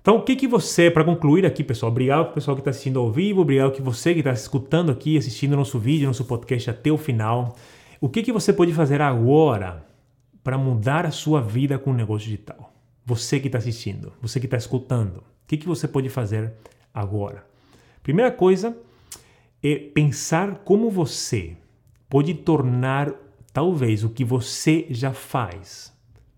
[0.00, 2.70] Então, o que que você, para concluir aqui, pessoal, obrigado para o pessoal que está
[2.70, 6.70] assistindo ao vivo, obrigado que você que está escutando aqui, assistindo nosso vídeo, nosso podcast
[6.70, 7.56] até o final.
[8.00, 9.84] O que que você pode fazer agora
[10.44, 12.72] para mudar a sua vida com o negócio digital?
[13.04, 16.52] Você que está assistindo, você que está escutando, o que que você pode fazer
[16.94, 17.44] agora?
[18.00, 18.76] Primeira coisa,
[19.60, 21.56] é pensar como você
[22.08, 23.12] pode tornar
[23.52, 25.95] talvez o que você já faz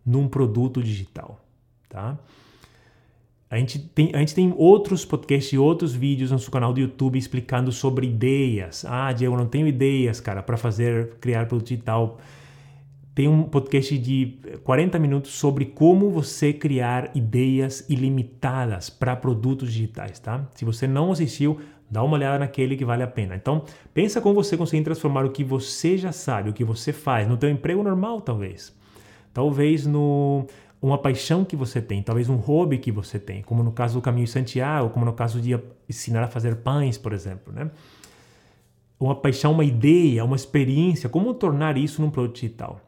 [0.08, 1.38] num produto digital,
[1.88, 2.18] tá?
[3.50, 6.80] A gente, tem, a gente tem outros podcasts e outros vídeos no nosso canal do
[6.80, 8.84] YouTube explicando sobre ideias.
[8.84, 12.18] Ah, Diego, não tenho ideias, cara, para fazer, criar produto digital.
[13.14, 20.18] Tem um podcast de 40 minutos sobre como você criar ideias ilimitadas para produtos digitais,
[20.18, 20.46] tá?
[20.54, 21.58] Se você não assistiu,
[21.90, 23.34] Dá uma olhada naquele que vale a pena.
[23.34, 27.26] Então, pensa como você consegue transformar o que você já sabe, o que você faz,
[27.26, 28.77] no teu emprego normal, talvez.
[29.32, 30.46] Talvez no
[30.80, 34.02] uma paixão que você tem, talvez um hobby que você tem, como no caso do
[34.02, 35.58] Caminho de Santiago, como no caso de
[35.88, 37.70] ensinar a fazer pães, por exemplo, né?
[38.98, 42.80] Uma paixão, uma ideia, uma experiência, como tornar isso num produto digital.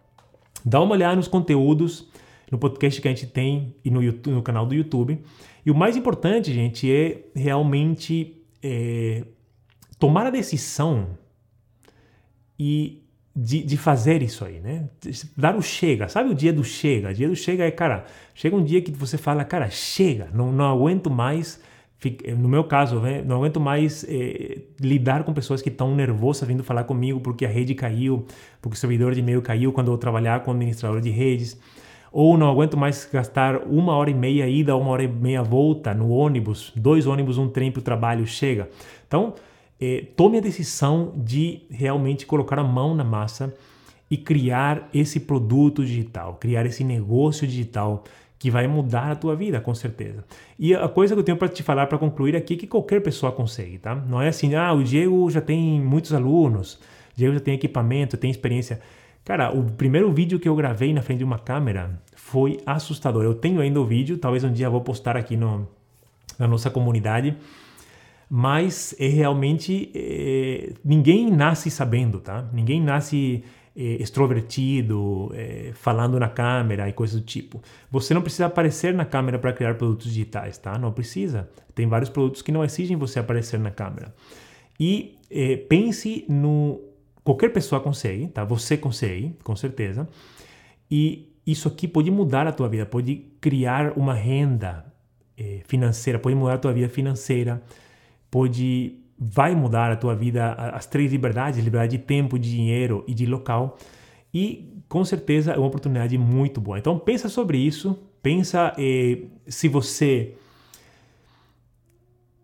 [0.64, 2.08] Dá uma olhada nos conteúdos,
[2.50, 5.20] no podcast que a gente tem e no, YouTube, no canal do YouTube.
[5.64, 9.24] E o mais importante, gente, é realmente é,
[9.98, 11.18] tomar a decisão
[12.58, 12.99] e
[13.42, 14.84] de, de, fazer isso aí, né?
[15.34, 17.08] Dar o chega, sabe o dia do chega?
[17.08, 20.52] O dia do chega é, cara, chega um dia que você fala, cara, chega, não,
[20.52, 21.58] não aguento mais,
[22.36, 23.22] no meu caso, né?
[23.22, 27.48] não aguento mais é, lidar com pessoas que estão nervosas vindo falar comigo porque a
[27.48, 28.26] rede caiu,
[28.60, 31.58] porque o servidor de e-mail caiu quando eu trabalhar com administrador de redes
[32.12, 35.94] ou não aguento mais gastar uma hora e meia ida, uma hora e meia volta
[35.94, 38.68] no ônibus, dois ônibus, um trem para o trabalho, chega.
[39.06, 39.34] Então,
[39.80, 43.54] eh, tome a decisão de realmente colocar a mão na massa
[44.10, 48.04] e criar esse produto digital, criar esse negócio digital
[48.38, 50.24] que vai mudar a tua vida, com certeza.
[50.58, 53.00] E a coisa que eu tenho para te falar para concluir aqui é que qualquer
[53.02, 53.94] pessoa consegue, tá?
[53.94, 58.16] Não é assim, ah, o Diego já tem muitos alunos, o Diego já tem equipamento,
[58.16, 58.80] tem experiência.
[59.26, 63.24] Cara, o primeiro vídeo que eu gravei na frente de uma câmera foi assustador.
[63.24, 65.68] Eu tenho ainda o vídeo, talvez um dia eu vou postar aqui no,
[66.38, 67.36] na nossa comunidade.
[68.30, 69.90] Mas é realmente.
[69.94, 72.48] É, ninguém nasce sabendo, tá?
[72.52, 73.42] Ninguém nasce
[73.76, 77.60] é, extrovertido, é, falando na câmera e coisas do tipo.
[77.90, 80.78] Você não precisa aparecer na câmera para criar produtos digitais, tá?
[80.78, 81.50] Não precisa.
[81.74, 84.14] Tem vários produtos que não exigem você aparecer na câmera.
[84.78, 86.80] E é, pense no
[87.22, 88.44] Qualquer pessoa consegue, tá?
[88.44, 90.08] Você consegue, com certeza.
[90.90, 94.84] E isso aqui pode mudar a tua vida, pode criar uma renda
[95.36, 97.62] eh, financeira, pode mudar a tua vida financeira,
[98.30, 103.12] pode vai mudar a tua vida as três liberdades, liberdade de tempo, de dinheiro e
[103.12, 103.76] de local.
[104.32, 106.78] E com certeza é uma oportunidade muito boa.
[106.78, 110.34] Então pensa sobre isso, pensa eh, se você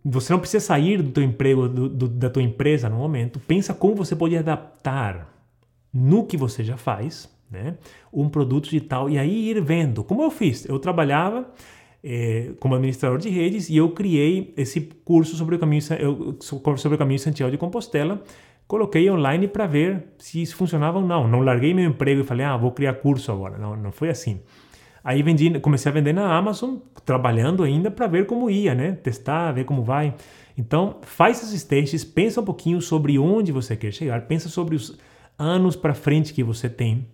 [0.09, 3.41] você não precisa sair do teu emprego, do, do, da tua empresa no momento.
[3.41, 5.35] Pensa como você pode adaptar
[5.93, 7.77] no que você já faz, né?
[8.13, 10.05] Um produto digital e aí ir vendo.
[10.05, 10.65] Como eu fiz?
[10.69, 11.51] Eu trabalhava
[12.09, 15.83] é, como administrador de redes e eu criei esse curso sobre o caminho,
[16.41, 18.23] sobre o caminho Santiago de Compostela.
[18.69, 21.27] Coloquei online para ver se isso funcionava ou não.
[21.27, 23.59] Não larguei meu emprego e falei, ah, vou criar curso agora.
[23.59, 24.41] Não, não foi assim.
[25.03, 28.93] Aí vendi, comecei a vender na Amazon, trabalhando ainda para ver como ia, né?
[28.93, 30.15] Testar, ver como vai.
[30.57, 34.97] Então, faz esses testes, pensa um pouquinho sobre onde você quer chegar, pensa sobre os
[35.37, 37.07] anos para frente que você tem.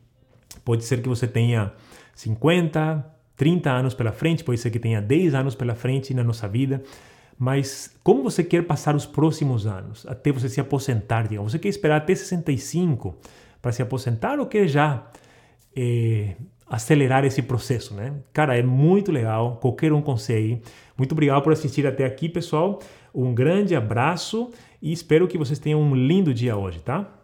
[0.64, 1.72] Pode ser que você tenha
[2.14, 6.46] 50, 30 anos pela frente, pode ser que tenha 10 anos pela frente na nossa
[6.48, 6.82] vida.
[7.38, 11.68] Mas como você quer passar os próximos anos, até você se aposentar, digamos, você quer
[11.68, 13.16] esperar até 65
[13.60, 15.06] para se aposentar ou quer já
[15.74, 18.14] é, acelerar esse processo, né?
[18.32, 20.62] Cara, é muito legal, qualquer um consegue.
[20.96, 22.80] Muito obrigado por assistir até aqui, pessoal.
[23.14, 27.21] Um grande abraço e espero que vocês tenham um lindo dia hoje, tá?